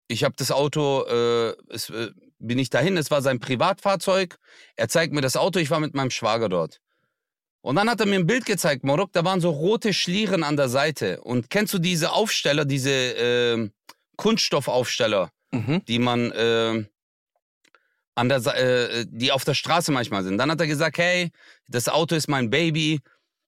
[0.07, 4.37] Ich habe das Auto, äh, es, äh, bin ich dahin, es war sein Privatfahrzeug.
[4.75, 6.81] Er zeigt mir das Auto, ich war mit meinem Schwager dort.
[7.61, 10.57] Und dann hat er mir ein Bild gezeigt, Morok, da waren so rote Schlieren an
[10.57, 11.21] der Seite.
[11.21, 13.69] Und kennst du diese Aufsteller, diese äh,
[14.17, 15.85] Kunststoffaufsteller, Mhm.
[15.85, 16.83] die man äh,
[18.15, 20.37] an der, äh, die auf der Straße manchmal sind.
[20.37, 21.31] Dann hat er gesagt, hey,
[21.67, 22.99] das Auto ist mein Baby.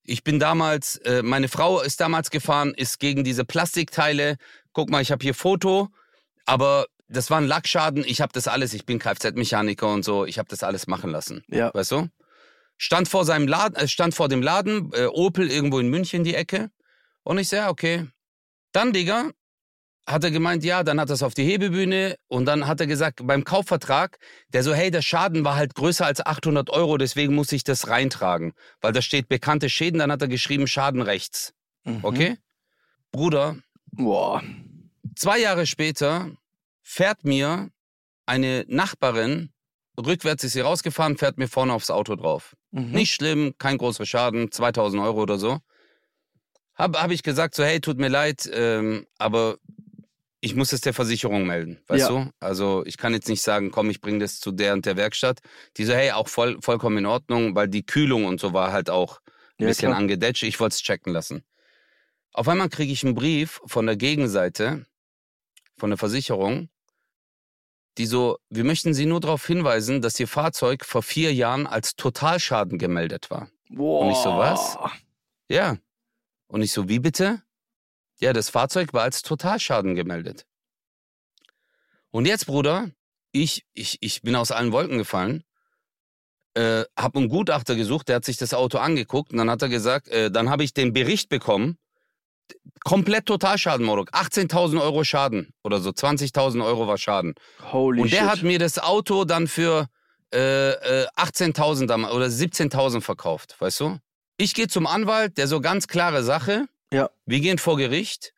[0.06, 4.36] Ich bin damals, äh, meine Frau ist damals gefahren, ist gegen diese Plastikteile.
[4.72, 5.88] Guck mal, ich habe hier Foto,
[6.44, 8.04] aber das war ein Lackschaden.
[8.06, 8.74] Ich habe das alles.
[8.74, 10.24] Ich bin Kfz-Mechaniker und so.
[10.24, 11.44] Ich habe das alles machen lassen.
[11.48, 11.72] Ja.
[11.72, 12.08] Weißt du?
[12.78, 16.34] Stand vor seinem Laden, äh, stand vor dem Laden, äh, Opel irgendwo in München die
[16.34, 16.70] Ecke.
[17.22, 18.06] Und ich sag, okay.
[18.72, 19.30] Dann, Digga,
[20.06, 22.86] hat er gemeint, ja, dann hat er es auf die Hebebühne und dann hat er
[22.86, 24.18] gesagt, beim Kaufvertrag,
[24.52, 27.88] der so, hey, der Schaden war halt größer als 800 Euro, deswegen muss ich das
[27.88, 31.54] reintragen, weil da steht bekannte Schäden, dann hat er geschrieben Schaden rechts.
[31.84, 32.00] Mhm.
[32.02, 32.36] Okay?
[33.10, 33.56] Bruder,
[33.92, 34.42] Boah.
[35.16, 36.30] zwei Jahre später
[36.82, 37.70] fährt mir
[38.26, 39.50] eine Nachbarin,
[39.98, 42.56] rückwärts ist sie rausgefahren, fährt mir vorne aufs Auto drauf.
[42.70, 42.90] Mhm.
[42.92, 45.58] Nicht schlimm, kein großer Schaden, 2000 Euro oder so.
[46.74, 49.56] Habe hab ich gesagt, so, hey, tut mir leid, ähm, aber
[50.40, 52.08] ich muss es der Versicherung melden, weißt Ja.
[52.08, 52.30] du?
[52.40, 55.40] Also ich kann jetzt nicht sagen, komm, ich bringe das zu der und der Werkstatt.
[55.76, 58.90] Die so, hey, auch voll, vollkommen in Ordnung, weil die Kühlung und so war halt
[58.90, 59.20] auch
[59.58, 59.98] ein Ja, bisschen klar.
[59.98, 60.42] angedetscht.
[60.42, 61.42] Ich wollte es checken lassen.
[62.32, 64.84] Auf einmal kriege ich einen Brief von der Gegenseite,
[65.78, 66.68] von der Versicherung,
[67.96, 71.96] die so, wir möchten Sie nur darauf hinweisen, dass Ihr Fahrzeug vor vier Jahren als
[71.96, 73.48] Totalschaden gemeldet war.
[73.70, 74.02] Boah.
[74.02, 74.76] Und ich so, was?
[75.48, 75.78] Ja.
[76.46, 77.42] Und ich so, wie bitte?
[78.18, 80.46] Ja, das Fahrzeug war als Totalschaden gemeldet.
[82.10, 82.90] Und jetzt, Bruder,
[83.32, 85.44] ich, ich, ich bin aus allen Wolken gefallen,
[86.54, 89.68] äh, habe einen Gutachter gesucht, der hat sich das Auto angeguckt und dann hat er
[89.68, 91.76] gesagt, äh, dann habe ich den Bericht bekommen,
[92.84, 97.34] komplett Totalschaden, Morok, 18.000 Euro Schaden oder so, 20.000 Euro war Schaden.
[97.72, 98.28] Holy Und der shit.
[98.28, 99.88] hat mir das Auto dann für
[100.32, 100.70] äh,
[101.02, 103.98] äh, 18.000 damals oder 17.000 verkauft, weißt du?
[104.38, 106.66] Ich gehe zum Anwalt, der so ganz klare Sache.
[106.96, 107.10] Ja.
[107.26, 108.32] Wir gehen vor Gericht.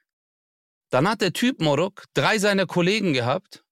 [0.91, 3.65] Dann hat der Typ Morok drei seiner Kollegen gehabt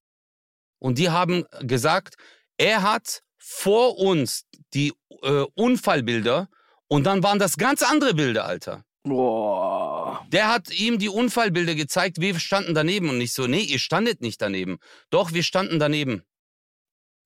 [0.78, 2.14] und die haben gesagt,
[2.56, 6.48] er hat vor uns die äh, Unfallbilder
[6.88, 8.84] und dann waren das ganz andere Bilder, Alter.
[9.02, 10.24] Boah.
[10.28, 14.20] Der hat ihm die Unfallbilder gezeigt, wir standen daneben und nicht so, nee, ihr standet
[14.20, 14.78] nicht daneben.
[15.10, 16.22] Doch, wir standen daneben.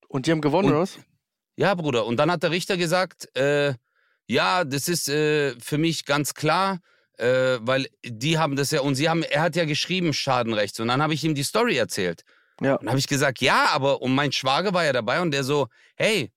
[0.09, 0.99] Und die haben gewonnen, Und- oder was?
[1.57, 2.07] Ja, Bruder.
[2.07, 3.75] Und dann hat der Richter gesagt, äh,
[4.27, 6.81] ja, das ist äh, für mich ganz klar,
[7.21, 10.81] äh, weil die haben das ja, und sie haben, er hat ja geschrieben Schadenrechts.
[10.81, 12.23] Und dann habe ich ihm die Story erzählt.
[12.61, 12.77] Ja.
[12.77, 15.69] Und habe ich gesagt, ja, aber, und mein Schwager war ja dabei und der so,
[15.97, 16.31] hey,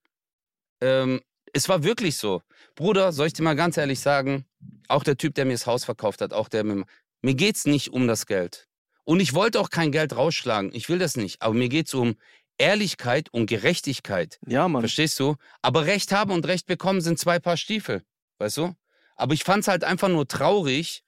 [0.82, 1.22] ähm,
[1.54, 2.42] es war wirklich so.
[2.76, 4.46] Bruder, soll ich dir mal ganz ehrlich sagen,
[4.88, 6.86] auch der Typ, der mir das Haus verkauft hat, auch der, mir
[7.22, 8.68] mir geht's nicht um das Geld.
[9.06, 10.72] Und ich wollte auch kein Geld rausschlagen.
[10.74, 11.42] Ich will das nicht.
[11.42, 12.16] Aber mir geht's um
[12.58, 14.40] Ehrlichkeit und Gerechtigkeit.
[14.46, 14.82] Ja, Mann.
[14.82, 15.36] Verstehst du?
[15.62, 18.04] Aber Recht haben und Recht bekommen sind zwei Paar Stiefel.
[18.40, 18.76] Weißt du?
[19.16, 21.04] Aber ich fand's halt einfach nur traurig.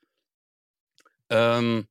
[1.30, 1.88] Ähm,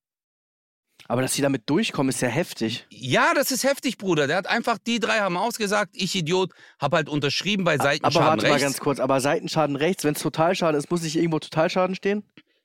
[1.07, 2.87] Aber dass die damit durchkommen, ist ja heftig.
[2.91, 4.27] ja, das ist heftig, Bruder.
[4.27, 8.27] Der hat einfach, die drei haben ausgesagt, ich Idiot, hab halt unterschrieben bei Aber Seitenschaden
[8.29, 8.63] warte mal rechts.
[8.63, 12.23] ganz kurz, aber Seitenschaden rechts, wenn es Totalschaden ist, muss nicht irgendwo Totalschaden stehen?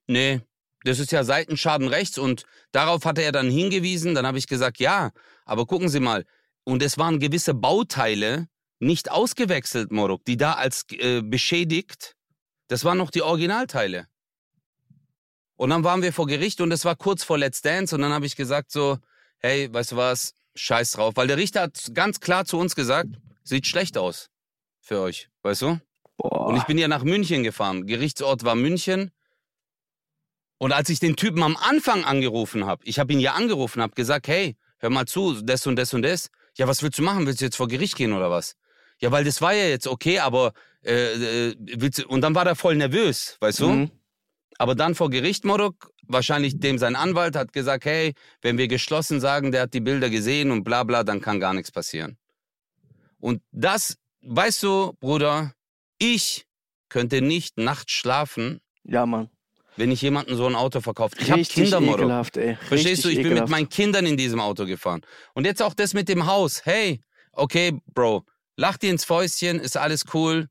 [0.07, 0.41] Nee,
[0.83, 4.15] das ist ja Seitenschaden rechts und darauf hatte er dann hingewiesen.
[4.15, 5.11] Dann habe ich gesagt, ja,
[5.45, 6.25] aber gucken Sie mal.
[6.63, 8.47] Und es waren gewisse Bauteile
[8.79, 12.15] nicht ausgewechselt, Morok, die da als äh, beschädigt,
[12.69, 14.07] das waren noch die Originalteile.
[15.57, 18.13] Und dann waren wir vor Gericht und es war kurz vor Let's Dance und dann
[18.13, 18.97] habe ich gesagt so,
[19.39, 21.15] hey, weißt du was, scheiß drauf.
[21.17, 23.09] Weil der Richter hat ganz klar zu uns gesagt,
[23.43, 24.29] sieht schlecht aus
[24.79, 25.81] für euch, weißt du?
[26.17, 26.47] Boah.
[26.47, 27.87] Und ich bin ja nach München gefahren.
[27.87, 29.11] Gerichtsort war München.
[30.59, 33.95] Und als ich den Typen am Anfang angerufen habe, ich habe ihn ja angerufen, habe
[33.95, 36.29] gesagt, hey, hör mal zu, das und das und das.
[36.55, 37.25] Ja, was willst du machen?
[37.25, 38.55] Willst du jetzt vor Gericht gehen oder was?
[39.01, 42.55] Ja, weil das war ja jetzt okay, aber äh, äh, du, und dann war er
[42.55, 43.69] voll nervös, weißt du?
[43.69, 43.91] Mhm.
[44.57, 49.21] Aber dann vor Gericht, Morok, wahrscheinlich dem sein Anwalt hat gesagt, hey, wenn wir geschlossen
[49.21, 52.17] sagen, der hat die Bilder gesehen und bla bla, dann kann gar nichts passieren.
[53.19, 55.53] Und das, weißt du, Bruder,
[55.97, 56.45] ich
[56.89, 59.29] könnte nicht nachts schlafen, Ja, Mann.
[59.77, 61.15] wenn ich jemanden so ein Auto verkauft.
[61.21, 61.99] Ich habe Kinder, Morok.
[62.01, 62.57] ekelhaft, ey.
[62.67, 63.51] Verstehst du, ich bin mit ekelhaft.
[63.51, 65.01] meinen Kindern in diesem Auto gefahren.
[65.33, 66.65] Und jetzt auch das mit dem Haus.
[66.65, 68.25] Hey, okay, Bro,
[68.59, 70.49] lach dir ins Fäustchen, ist alles cool.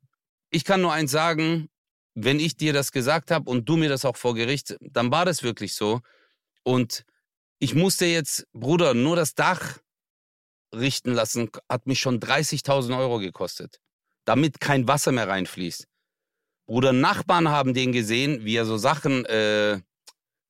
[0.50, 1.68] Ich kann nur eins sagen,
[2.14, 5.26] wenn ich dir das gesagt habe und du mir das auch vor Gericht, dann war
[5.26, 6.00] das wirklich so.
[6.64, 7.04] Und
[7.58, 9.78] ich musste jetzt, Bruder, nur das Dach
[10.74, 13.78] richten lassen, hat mich schon 30.000 Euro gekostet,
[14.24, 15.86] damit kein Wasser mehr reinfließt.
[16.66, 19.80] Bruder, Nachbarn haben den gesehen, wie er so Sachen, äh,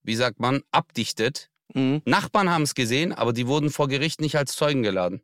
[0.03, 1.51] wie sagt man, abdichtet.
[1.75, 2.03] Mhm.
[2.05, 5.23] Nachbarn haben es gesehen, aber die wurden vor Gericht nicht als Zeugen geladen.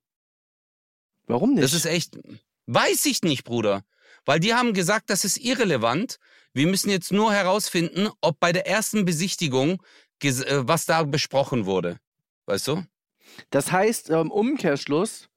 [1.26, 1.64] Warum nicht?
[1.64, 2.18] Das ist echt,
[2.66, 3.82] weiß ich nicht, Bruder.
[4.26, 6.18] Weil die haben gesagt, das ist irrelevant.
[6.54, 9.82] Wir müssen jetzt nur herausfinden, ob bei der ersten Besichtigung,
[10.22, 10.32] äh,
[10.66, 11.98] was da besprochen wurde.
[12.46, 12.82] Weißt du?
[13.50, 15.28] Das heißt, im Umkehrschluss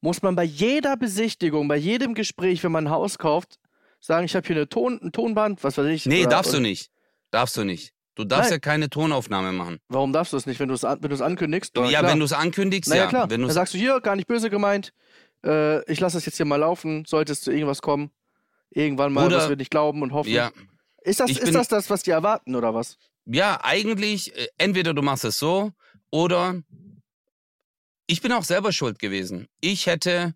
[0.00, 3.58] muss man bei jeder Besichtigung, bei jedem Gespräch, wenn man ein Haus kauft,
[4.00, 6.06] sagen, ich habe hier eine Ton, ein Tonband, was weiß ich.
[6.06, 6.90] Nee, oder- darfst du oder- nicht.
[7.30, 7.92] Darfst du nicht.
[8.14, 8.52] Du darfst Nein.
[8.56, 9.78] ja keine Tonaufnahme machen.
[9.88, 11.76] Warum darfst du es nicht, wenn du es an, wenn ankündigst?
[11.76, 12.12] ja, klar.
[12.12, 13.08] wenn du es ankündigst, Naja, ja.
[13.08, 13.28] klar.
[13.30, 14.94] Wenn Dann sagst du hier, gar nicht böse gemeint.
[15.46, 17.04] Äh, ich lasse das jetzt hier mal laufen.
[17.06, 18.10] Sollte es zu irgendwas kommen,
[18.70, 20.30] irgendwann mal, Bruder, was wir nicht glauben und hoffen.
[20.30, 20.50] ja,
[21.02, 22.98] Ist, das, ich ist das das, was die erwarten, oder was?
[23.26, 25.72] ja, eigentlich, äh, entweder du machst es so
[26.10, 26.60] oder
[28.06, 29.48] ich bin auch selber schuld gewesen.
[29.60, 30.34] Ich hätte,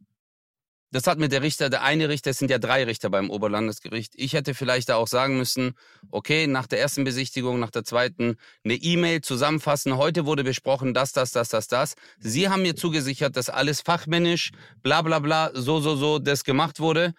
[0.92, 4.12] das hat mir der Richter, der eine Richter, es sind ja drei Richter beim Oberlandesgericht,
[4.16, 5.74] ich hätte vielleicht da auch sagen müssen,
[6.10, 11.12] okay, nach der ersten Besichtigung, nach der zweiten, eine E-Mail zusammenfassen, heute wurde besprochen, das,
[11.12, 11.94] das, das, das, das.
[12.18, 14.50] Sie haben mir zugesichert, dass alles fachmännisch,
[14.82, 17.14] bla bla bla, so, so, so, das gemacht wurde.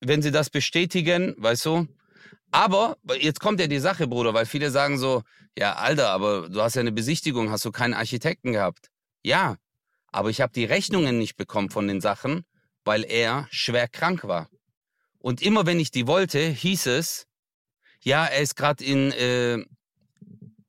[0.00, 1.88] Wenn Sie das bestätigen, weißt du,
[2.50, 5.22] aber jetzt kommt ja die Sache, Bruder, weil viele sagen so,
[5.58, 8.90] ja, Alter, aber du hast ja eine Besichtigung, hast du keinen Architekten gehabt?
[9.22, 9.56] Ja,
[10.12, 12.44] aber ich habe die Rechnungen nicht bekommen von den Sachen,
[12.84, 14.48] weil er schwer krank war.
[15.18, 17.26] Und immer wenn ich die wollte, hieß es,
[18.02, 19.64] ja, er ist gerade in, äh,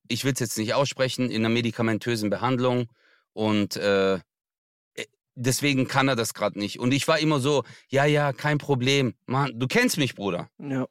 [0.07, 2.89] ich will es jetzt nicht aussprechen, in einer medikamentösen Behandlung
[3.33, 4.19] und äh,
[5.35, 6.79] deswegen kann er das gerade nicht.
[6.79, 9.13] Und ich war immer so, ja, ja, kein Problem.
[9.25, 10.49] Mann, du kennst mich, Bruder.
[10.57, 10.87] Ja.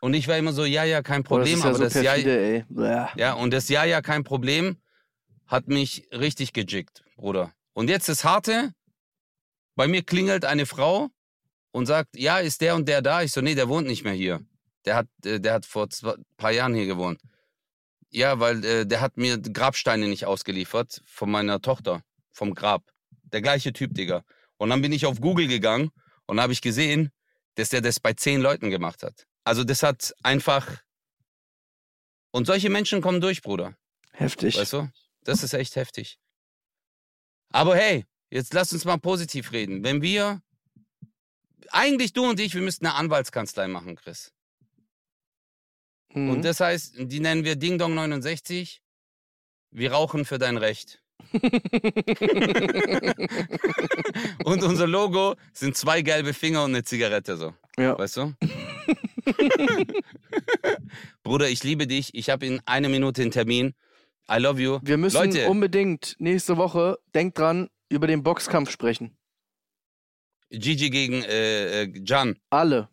[0.00, 1.52] Und ich war immer so, ja, ja, kein Boah, Problem.
[1.52, 2.66] das ist ja aber so das ja, perfide.
[2.68, 3.20] Bäh.
[3.20, 4.76] ja, und das ja, ja, kein Problem
[5.46, 7.52] hat mich richtig gejickt, Bruder.
[7.72, 8.72] Und jetzt das Harte,
[9.76, 11.10] bei mir klingelt eine Frau
[11.70, 13.22] und sagt, ja, ist der und der da?
[13.22, 14.40] Ich so, nee, der wohnt nicht mehr hier.
[14.84, 17.20] Der hat, äh, der hat vor zwei, paar Jahren hier gewohnt.
[18.10, 22.02] Ja, weil äh, der hat mir Grabsteine nicht ausgeliefert von meiner Tochter,
[22.32, 22.90] vom Grab.
[23.24, 24.24] Der gleiche Typ, Digga.
[24.56, 25.90] Und dann bin ich auf Google gegangen
[26.26, 27.10] und habe ich gesehen,
[27.56, 29.26] dass der das bei zehn Leuten gemacht hat.
[29.44, 30.82] Also das hat einfach...
[32.30, 33.76] Und solche Menschen kommen durch, Bruder.
[34.12, 34.56] Heftig.
[34.56, 34.90] Weißt du?
[35.24, 36.18] Das ist echt heftig.
[37.50, 39.84] Aber hey, jetzt lass uns mal positiv reden.
[39.84, 40.42] Wenn wir,
[41.70, 44.32] eigentlich du und ich, wir müssten eine Anwaltskanzlei machen, Chris.
[46.14, 46.30] Mhm.
[46.30, 48.82] Und das heißt, die nennen wir Ding Dong 69.
[49.70, 51.02] Wir rauchen für dein Recht.
[54.44, 57.52] und unser Logo sind zwei gelbe Finger und eine Zigarette so.
[57.78, 57.98] ja.
[57.98, 58.32] Weißt du?
[61.22, 62.14] Bruder, ich liebe dich.
[62.14, 63.74] Ich habe in einer Minute einen Termin.
[64.30, 64.78] I love you.
[64.82, 69.16] Wir müssen Leute, unbedingt nächste Woche, denkt dran, über den Boxkampf sprechen.
[70.50, 72.36] Gigi gegen äh, äh, Jan.
[72.50, 72.88] Alle.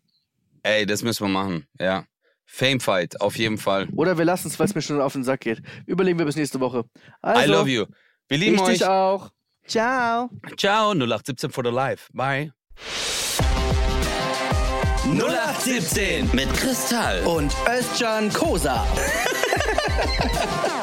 [0.63, 1.67] Ey, das müssen wir machen.
[1.79, 2.05] Ja.
[2.45, 3.87] Fame Fight, auf jeden Fall.
[3.95, 5.61] Oder wir lassen es, weil es mir schon auf den Sack geht.
[5.85, 6.85] Überlegen wir bis nächste Woche.
[7.21, 7.85] Also, I love you.
[8.27, 8.73] Wir lieben ich euch.
[8.79, 9.31] dich auch.
[9.65, 10.29] Ciao.
[10.57, 12.09] Ciao, 0817 for the life.
[12.13, 12.51] Bye.
[15.05, 17.23] 0817 mit Kristall.
[17.25, 18.85] Und Özcan Kosa.